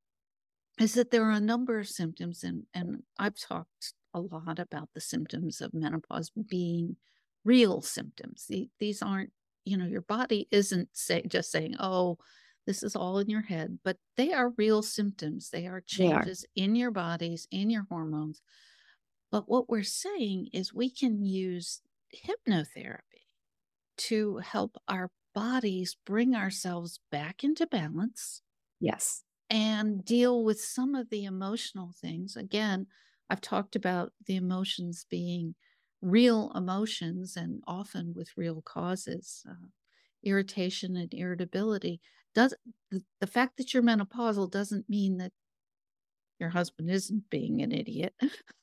is 0.80 0.94
that 0.94 1.10
there 1.10 1.24
are 1.24 1.32
a 1.32 1.40
number 1.40 1.78
of 1.78 1.88
symptoms, 1.88 2.44
and, 2.44 2.64
and 2.72 3.02
I've 3.18 3.38
talked 3.38 3.92
a 4.14 4.20
lot 4.20 4.58
about 4.58 4.88
the 4.94 5.00
symptoms 5.00 5.60
of 5.60 5.74
menopause 5.74 6.30
being 6.48 6.96
real 7.44 7.82
symptoms. 7.82 8.50
These 8.78 9.02
aren't, 9.02 9.32
you 9.64 9.76
know, 9.76 9.86
your 9.86 10.02
body 10.02 10.48
isn't 10.50 10.88
say, 10.92 11.22
just 11.26 11.50
saying, 11.50 11.74
oh, 11.78 12.18
this 12.66 12.82
is 12.82 12.96
all 12.96 13.18
in 13.18 13.28
your 13.28 13.42
head, 13.42 13.78
but 13.84 13.96
they 14.16 14.32
are 14.32 14.50
real 14.50 14.82
symptoms. 14.82 15.50
They 15.50 15.66
are 15.66 15.82
They 15.98 16.12
are. 16.12 16.22
changes 16.22 16.46
in 16.54 16.74
your 16.74 16.90
bodies, 16.90 17.48
in 17.50 17.70
your 17.70 17.86
hormones. 17.88 18.40
But 19.30 19.48
what 19.48 19.68
we're 19.68 19.82
saying 19.82 20.48
is 20.52 20.72
we 20.72 20.90
can 20.90 21.24
use 21.24 21.80
hypnotherapy 22.14 23.26
to 23.98 24.38
help 24.38 24.76
our 24.88 25.10
bodies 25.34 25.96
bring 26.06 26.34
ourselves 26.34 27.00
back 27.10 27.44
into 27.44 27.66
balance 27.66 28.42
Yes. 28.80 29.24
and 29.50 30.04
deal 30.04 30.44
with 30.44 30.60
some 30.60 30.94
of 30.94 31.08
the 31.10 31.24
emotional 31.24 31.92
things. 31.92 32.36
Again, 32.36 32.86
I've 33.30 33.40
talked 33.40 33.76
about 33.76 34.12
the 34.26 34.36
emotions 34.36 35.06
being 35.08 35.54
real 36.00 36.52
emotions 36.54 37.36
and 37.36 37.62
often 37.66 38.14
with 38.14 38.36
real 38.36 38.62
causes. 38.62 39.44
Uh, 39.48 39.68
irritation 40.24 40.96
and 40.96 41.12
irritability 41.14 42.00
does 42.34 42.54
the, 42.90 43.02
the 43.20 43.26
fact 43.26 43.56
that 43.56 43.72
you're 43.72 43.82
menopausal 43.82 44.50
doesn't 44.50 44.88
mean 44.88 45.16
that 45.18 45.32
your 46.38 46.50
husband 46.50 46.90
isn't 46.90 47.28
being 47.30 47.62
an 47.62 47.72
idiot 47.72 48.14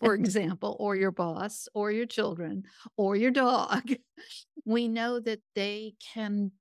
for 0.00 0.14
example, 0.14 0.76
or 0.78 0.96
your 0.96 1.10
boss, 1.10 1.68
or 1.74 1.90
your 1.90 2.06
children, 2.06 2.64
or 2.96 3.16
your 3.16 3.30
dog, 3.32 3.92
we 4.64 4.88
know 4.88 5.20
that 5.20 5.42
they 5.54 5.94
can, 6.00 6.52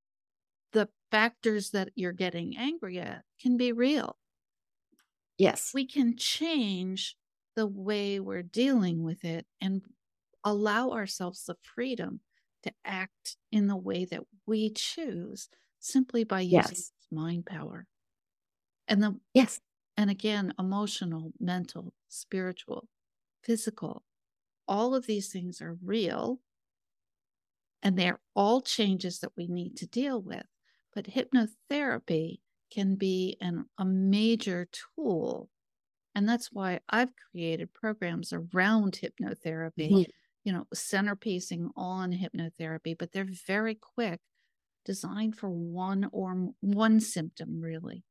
the 0.74 0.90
factors 1.12 1.72
that 1.72 1.92
you're 1.96 2.14
getting 2.14 2.58
angry 2.58 3.00
at 3.00 3.26
can 3.42 3.58
be 3.58 3.72
real. 3.74 4.18
yes. 5.38 5.74
We 5.74 5.86
can 5.86 6.18
change 6.18 7.18
the 7.56 7.68
way 7.68 8.20
we're 8.20 8.44
dealing 8.44 9.04
with 9.04 9.24
it 9.24 9.48
and 9.62 9.82
allow 10.44 10.92
ourselves 10.92 11.46
the 11.46 11.56
freedom 11.56 12.22
to 12.64 12.74
act 12.86 13.38
in 13.52 13.68
the 13.68 13.78
way 13.78 14.06
that 14.06 14.24
we 14.46 14.72
choose 14.72 15.50
simply 15.80 16.24
by 16.24 16.42
using 16.42 16.84
Yes. 16.84 16.92
mind 17.12 17.46
power. 17.46 17.88
And 18.88 19.02
the 19.04 19.20
Yes. 19.34 19.62
And 19.98 20.10
again, 20.10 20.54
emotional, 20.60 21.34
mental, 21.40 21.94
spiritual, 22.08 22.90
physical, 23.44 24.06
all 24.68 24.96
of 24.96 25.08
these 25.08 25.32
things 25.32 25.62
are 25.62 25.76
real 25.76 26.42
and 27.82 27.98
they're 27.98 28.20
all 28.36 28.62
changes 28.62 29.20
that 29.20 29.36
we 29.38 29.48
need 29.48 29.78
to 29.78 29.88
deal 29.88 30.22
with. 30.22 30.46
But 30.94 31.06
hypnotherapy 31.06 32.42
can 32.72 32.96
be 32.96 33.38
an, 33.40 33.70
a 33.78 33.86
major 33.86 34.68
tool. 34.72 35.50
And 36.16 36.30
that's 36.30 36.52
why 36.52 36.82
I've 36.90 37.14
created 37.16 37.74
programs 37.74 38.34
around 38.34 38.94
hypnotherapy, 39.02 40.00
Mhm. 40.00 40.12
you 40.44 40.54
know, 40.54 40.68
centerpiecing 40.76 41.72
on 41.76 42.14
hypnotherapy, 42.14 42.98
but 42.98 43.12
they're 43.14 43.26
very 43.48 43.76
quick, 43.76 44.22
designed 44.86 45.38
for 45.38 45.50
one 45.50 46.10
or 46.14 46.54
one 46.62 47.00
symptom 47.02 47.62
really 47.62 48.06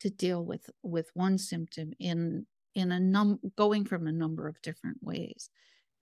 to 0.00 0.10
deal 0.10 0.44
with 0.44 0.70
with 0.82 1.10
one 1.14 1.38
symptom 1.38 1.92
in 1.98 2.46
in 2.74 2.92
a 2.92 3.00
num 3.00 3.38
going 3.56 3.84
from 3.84 4.06
a 4.06 4.12
number 4.12 4.46
of 4.48 4.60
different 4.62 4.98
ways. 5.02 5.50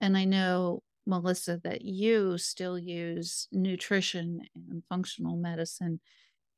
And 0.01 0.15
i 0.15 0.25
know 0.25 0.83
melissa 1.07 1.59
that 1.63 1.81
you 1.81 2.37
still 2.37 2.77
use 2.77 3.47
nutrition 3.51 4.41
and 4.69 4.83
functional 4.89 5.37
medicine 5.37 5.99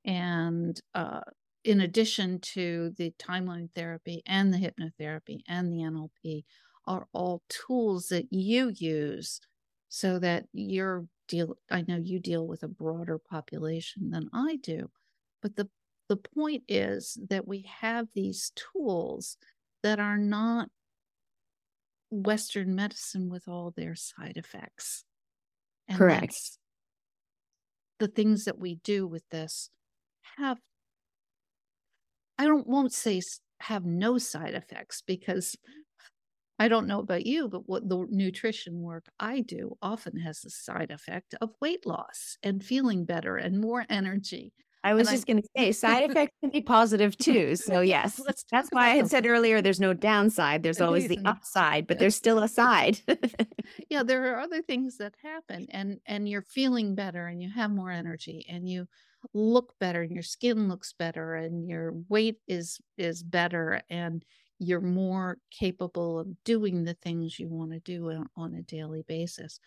and 0.05 0.81
uh, 0.95 1.21
in 1.63 1.81
addition 1.81 2.39
to 2.39 2.91
the 2.97 3.13
timeline 3.19 3.69
therapy 3.75 4.23
and 4.25 4.51
the 4.53 4.57
hypnotherapy 4.57 5.39
and 5.47 5.71
the 5.71 5.77
nlp 5.77 6.43
are 6.87 7.07
all 7.13 7.43
tools 7.47 8.07
that 8.07 8.25
you 8.31 8.73
use 8.75 9.39
so 9.87 10.17
that 10.19 10.45
you're 10.51 11.05
deal 11.27 11.55
i 11.69 11.83
know 11.87 11.97
you 11.97 12.19
deal 12.19 12.47
with 12.47 12.63
a 12.63 12.67
broader 12.67 13.19
population 13.19 14.09
than 14.09 14.29
i 14.33 14.55
do 14.57 14.89
but 15.41 15.55
the 15.55 15.69
the 16.09 16.17
point 16.17 16.63
is 16.67 17.17
that 17.29 17.47
we 17.47 17.61
have 17.61 18.07
these 18.13 18.51
tools 18.55 19.37
that 19.83 19.99
are 19.99 20.17
not 20.17 20.69
Western 22.11 22.75
medicine 22.75 23.29
with 23.29 23.47
all 23.47 23.71
their 23.71 23.95
side 23.95 24.37
effects. 24.37 25.05
And 25.87 25.97
Correct. 25.97 26.57
the 27.99 28.07
things 28.07 28.45
that 28.45 28.57
we 28.57 28.75
do 28.75 29.05
with 29.07 29.23
this 29.29 29.69
have, 30.37 30.59
I 32.37 32.45
don't 32.45 32.67
won't 32.67 32.93
say 32.93 33.21
have 33.59 33.85
no 33.85 34.17
side 34.17 34.53
effects 34.55 35.01
because 35.01 35.55
I 36.59 36.67
don't 36.67 36.87
know 36.87 36.99
about 36.99 37.25
you, 37.25 37.47
but 37.47 37.67
what 37.67 37.87
the 37.89 38.05
nutrition 38.09 38.81
work 38.81 39.07
I 39.19 39.39
do 39.41 39.77
often 39.81 40.17
has 40.19 40.41
the 40.41 40.49
side 40.49 40.91
effect 40.91 41.33
of 41.41 41.55
weight 41.61 41.85
loss 41.85 42.37
and 42.43 42.63
feeling 42.63 43.05
better 43.05 43.37
and 43.37 43.59
more 43.59 43.85
energy. 43.89 44.53
I 44.83 44.93
was 44.93 45.07
And 45.07 45.15
just 45.15 45.27
going 45.27 45.41
to 45.41 45.47
say 45.57 45.71
side 45.71 46.09
effects 46.09 46.35
can 46.41 46.51
be 46.51 46.61
positive 46.61 47.17
too. 47.17 47.55
So 47.55 47.81
yes, 47.81 48.27
that's 48.51 48.69
why 48.71 48.91
I 48.91 48.95
had 48.95 49.09
said 49.09 49.25
earlier 49.25 49.61
there's 49.61 49.79
no 49.79 49.93
downside. 49.93 50.63
There's 50.63 50.81
always 50.81 51.07
the 51.07 51.19
upside, 51.25 51.87
but 51.87 51.99
there's 51.99 52.15
still 52.15 52.39
a 52.39 52.47
side. 52.47 52.99
yeah 53.89 54.03
there 54.03 54.33
are 54.33 54.39
other 54.39 54.61
things 54.61 54.97
that 54.97 55.13
happen 55.21 55.67
and 55.71 55.99
and 56.05 56.27
you're 56.27 56.41
feeling 56.43 56.95
better 56.95 57.27
and 57.27 57.41
you 57.41 57.49
have 57.49 57.71
more 57.71 57.91
energy 57.91 58.45
and 58.49 58.67
you 58.69 58.87
look 59.33 59.73
better 59.79 60.01
and 60.01 60.11
your 60.11 60.23
skin 60.23 60.69
looks 60.69 60.93
better 60.93 61.35
and 61.35 61.67
your 61.67 61.93
weight 62.07 62.37
is 62.47 62.79
is 62.97 63.21
better 63.23 63.81
and 63.89 64.23
you're 64.59 64.81
more 64.81 65.37
capable 65.51 66.19
of 66.19 66.27
doing 66.43 66.83
the 66.83 66.93
things 66.95 67.39
you 67.39 67.47
want 67.47 67.71
to 67.71 67.79
do 67.79 68.11
on, 68.11 68.29
on 68.35 68.53
a 68.55 68.61
daily 68.61 69.03
basis 69.07 69.59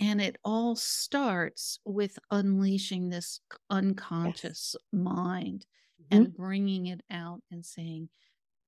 and 0.00 0.20
it 0.20 0.36
all 0.44 0.76
starts 0.76 1.80
with 1.84 2.18
unleashing 2.30 3.08
this 3.08 3.40
unconscious 3.70 4.74
yes. 4.74 5.02
mind 5.02 5.66
mm-hmm. 6.00 6.16
and 6.16 6.34
bringing 6.34 6.86
it 6.86 7.02
out 7.10 7.40
and 7.50 7.64
saying 7.64 8.08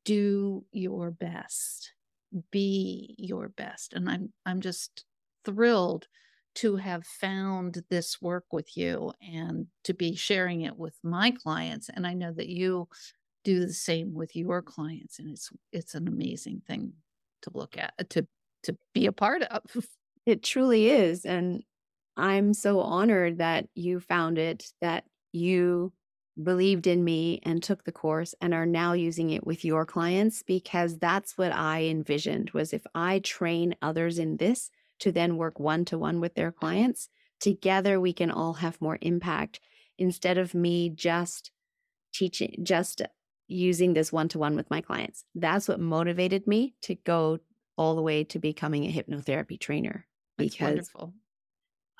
do 0.04 0.64
your 0.72 1.10
best 1.10 1.92
be 2.50 3.14
your 3.18 3.48
best 3.48 3.92
and 3.92 4.08
i'm 4.08 4.32
i'm 4.46 4.60
just 4.60 5.04
thrilled 5.44 6.06
to 6.54 6.76
have 6.76 7.06
found 7.06 7.82
this 7.90 8.20
work 8.20 8.44
with 8.52 8.76
you 8.76 9.12
and 9.20 9.66
to 9.84 9.94
be 9.94 10.14
sharing 10.14 10.62
it 10.62 10.76
with 10.76 10.94
my 11.02 11.30
clients 11.30 11.88
and 11.88 12.06
i 12.06 12.14
know 12.14 12.32
that 12.32 12.48
you 12.48 12.88
do 13.44 13.60
the 13.60 13.72
same 13.72 14.14
with 14.14 14.36
your 14.36 14.62
clients 14.62 15.18
and 15.18 15.30
it's 15.30 15.50
it's 15.72 15.94
an 15.94 16.06
amazing 16.06 16.60
thing 16.66 16.92
to 17.42 17.50
look 17.54 17.76
at 17.76 17.92
to 18.10 18.26
to 18.62 18.76
be 18.94 19.06
a 19.06 19.12
part 19.12 19.42
of 19.42 19.62
it 20.30 20.42
truly 20.42 20.88
is 20.88 21.24
and 21.24 21.62
i'm 22.16 22.54
so 22.54 22.80
honored 22.80 23.38
that 23.38 23.66
you 23.74 24.00
found 24.00 24.38
it 24.38 24.64
that 24.80 25.04
you 25.32 25.92
believed 26.42 26.86
in 26.86 27.04
me 27.04 27.40
and 27.42 27.62
took 27.62 27.84
the 27.84 27.92
course 27.92 28.34
and 28.40 28.54
are 28.54 28.66
now 28.66 28.92
using 28.92 29.30
it 29.30 29.46
with 29.46 29.64
your 29.64 29.84
clients 29.84 30.42
because 30.42 30.98
that's 30.98 31.36
what 31.36 31.52
I 31.52 31.84
envisioned 31.84 32.50
was 32.50 32.72
if 32.72 32.86
I 32.94 33.18
train 33.18 33.74
others 33.82 34.18
in 34.18 34.36
this 34.36 34.70
to 35.00 35.12
then 35.12 35.36
work 35.36 35.58
one 35.58 35.84
to 35.86 35.98
one 35.98 36.20
with 36.20 36.34
their 36.34 36.52
clients, 36.52 37.08
together 37.40 38.00
we 38.00 38.12
can 38.12 38.30
all 38.30 38.54
have 38.54 38.80
more 38.80 38.98
impact 39.00 39.60
instead 39.98 40.38
of 40.38 40.54
me 40.54 40.88
just 40.90 41.50
teaching 42.12 42.56
just 42.62 43.02
using 43.46 43.94
this 43.94 44.12
one 44.12 44.28
to 44.28 44.38
one 44.38 44.54
with 44.56 44.70
my 44.70 44.80
clients. 44.80 45.24
That's 45.34 45.68
what 45.68 45.80
motivated 45.80 46.46
me 46.46 46.74
to 46.82 46.94
go 46.94 47.38
all 47.76 47.96
the 47.96 48.02
way 48.02 48.24
to 48.24 48.38
becoming 48.38 48.84
a 48.84 48.92
hypnotherapy 48.92 49.58
trainer 49.58 50.06
because 50.40 50.90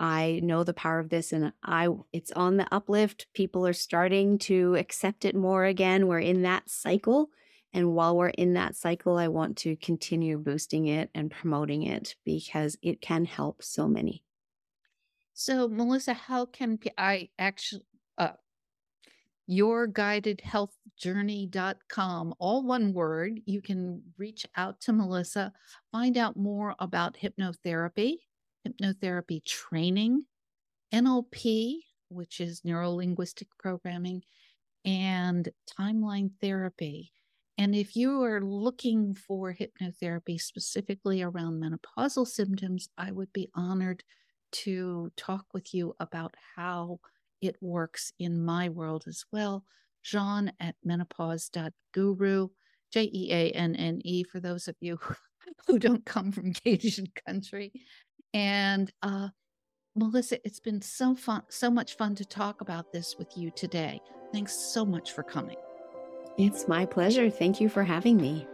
I 0.01 0.41
know 0.43 0.65
the 0.65 0.73
power 0.73 0.99
of 0.99 1.11
this 1.11 1.31
and 1.31 1.53
I 1.63 1.89
it's 2.13 2.33
on 2.33 2.57
the 2.57 2.67
uplift. 2.75 3.27
People 3.35 3.67
are 3.67 3.75
starting 3.75 4.39
to 4.39 4.75
accept 4.77 5.27
it 5.27 5.37
more 5.37 5.67
again. 5.67 6.07
We're 6.07 6.21
in 6.21 6.41
that 6.43 6.71
cycle. 6.71 7.29
And 7.73 7.95
while 7.95 8.17
we're 8.17 8.31
in 8.31 8.55
that 8.55 8.75
cycle, 8.75 9.19
I 9.19 9.29
want 9.29 9.59
to 9.59 9.77
continue 9.77 10.39
boosting 10.39 10.87
it 10.87 11.11
and 11.15 11.31
promoting 11.31 11.83
it 11.83 12.17
because 12.25 12.79
it 12.83 13.03
can 13.03 13.27
help 13.27 13.63
so 13.63 13.87
many. 13.87 14.25
So, 15.35 15.69
Melissa, 15.69 16.15
how 16.15 16.47
can 16.47 16.79
I 16.99 17.29
actually, 17.39 17.85
uh, 18.19 18.33
yourguidedhealthjourney.com, 19.49 22.35
all 22.39 22.63
one 22.63 22.93
word. 22.93 23.41
You 23.45 23.63
can 23.63 24.03
reach 24.17 24.47
out 24.57 24.81
to 24.83 24.93
Melissa, 24.93 25.53
find 25.93 26.17
out 26.17 26.37
more 26.37 26.77
about 26.79 27.19
hypnotherapy 27.23 28.19
hypnotherapy 28.67 29.45
training, 29.45 30.25
NLP, 30.93 31.79
which 32.09 32.41
is 32.41 32.65
neuro 32.65 32.91
linguistic 32.91 33.49
programming, 33.59 34.23
and 34.85 35.49
timeline 35.79 36.31
therapy. 36.41 37.13
And 37.59 37.75
if 37.75 37.95
you 37.95 38.23
are 38.23 38.41
looking 38.41 39.15
for 39.15 39.55
hypnotherapy 39.55 40.41
specifically 40.41 41.23
around 41.23 41.63
menopausal 41.63 42.27
symptoms, 42.27 42.89
I 42.97 43.13
would 43.13 43.33
be 43.33 43.51
honored 43.55 44.03
to 44.53 45.13
talk 45.17 45.45
with 45.53 45.75
you 45.75 45.95
about 46.01 46.35
how 46.57 47.01
it 47.41 47.57
works 47.61 48.13
in 48.19 48.43
my 48.43 48.69
world 48.69 49.05
as 49.07 49.25
well. 49.31 49.65
Jeanne 50.03 50.53
at 50.59 50.75
menopause.guru, 50.85 52.49
J 52.93 53.11
E 53.13 53.33
A 53.33 53.51
N 53.51 53.77
N 53.77 54.01
E, 54.05 54.25
for 54.25 54.41
those 54.41 54.67
of 54.67 54.77
you 54.81 54.99
who 55.67 55.79
don't 55.79 56.05
come 56.07 56.33
from 56.33 56.53
Cajun 56.53 57.09
country. 57.27 57.73
And 58.35 58.93
uh, 59.03 59.29
Melissa, 59.97 60.45
it's 60.47 60.61
been 60.61 60.83
so 60.83 61.15
fun, 61.15 61.43
so 61.49 61.71
much 61.71 61.97
fun 61.97 62.15
to 62.17 62.25
talk 62.25 62.61
about 62.61 62.93
this 62.93 63.17
with 63.19 63.37
you 63.37 63.51
today. 63.51 64.01
Thanks 64.33 64.53
so 64.53 64.85
much 64.85 65.13
for 65.13 65.23
coming. 65.23 65.57
It's 66.39 66.69
my 66.69 66.87
pleasure. 66.87 67.29
Thank 67.29 67.61
you 67.61 67.69
for 67.69 67.83
having 67.83 68.17
me. 68.17 68.47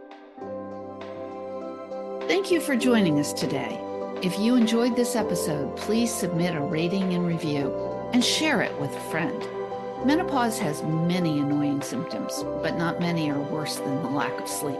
Thank 2.27 2.51
you 2.51 2.59
for 2.59 2.75
joining 2.75 3.19
us 3.19 3.33
today. 3.33 3.79
If 4.21 4.39
you 4.39 4.55
enjoyed 4.55 4.95
this 4.95 5.15
episode, 5.15 5.77
please 5.77 6.11
submit 6.13 6.55
a 6.55 6.59
rating 6.59 7.13
and 7.13 7.25
review 7.25 7.71
and 8.13 8.23
share 8.23 8.61
it 8.61 8.77
with 8.81 8.91
a 8.95 8.99
friend. 9.11 9.56
Menopause 10.05 10.59
has 10.59 10.83
many 10.83 11.39
annoying 11.39 11.81
symptoms, 11.81 12.43
but 12.61 12.77
not 12.77 12.99
many 12.99 13.31
are 13.31 13.39
worse 13.39 13.77
than 13.77 14.03
the 14.03 14.09
lack 14.09 14.39
of 14.39 14.47
sleep. 14.47 14.77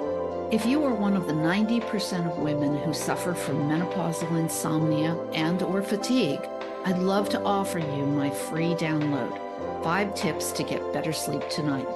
If 0.52 0.64
you 0.66 0.84
are 0.86 0.94
one 0.94 1.18
of 1.18 1.26
the 1.28 1.34
90% 1.34 2.32
of 2.32 2.38
women 2.38 2.78
who 2.78 2.94
suffer 2.94 3.34
from 3.34 3.68
menopausal 3.68 4.40
insomnia 4.40 5.18
and 5.34 5.62
or 5.64 5.82
fatigue, 5.82 6.48
I'd 6.86 7.00
love 7.00 7.28
to 7.30 7.42
offer 7.42 7.80
you 7.80 8.06
my 8.06 8.30
free 8.30 8.76
download, 8.76 9.38
5 9.84 10.14
tips 10.14 10.52
to 10.54 10.64
get 10.64 10.94
better 10.94 11.12
sleep 11.12 11.50
tonight. 11.50 11.88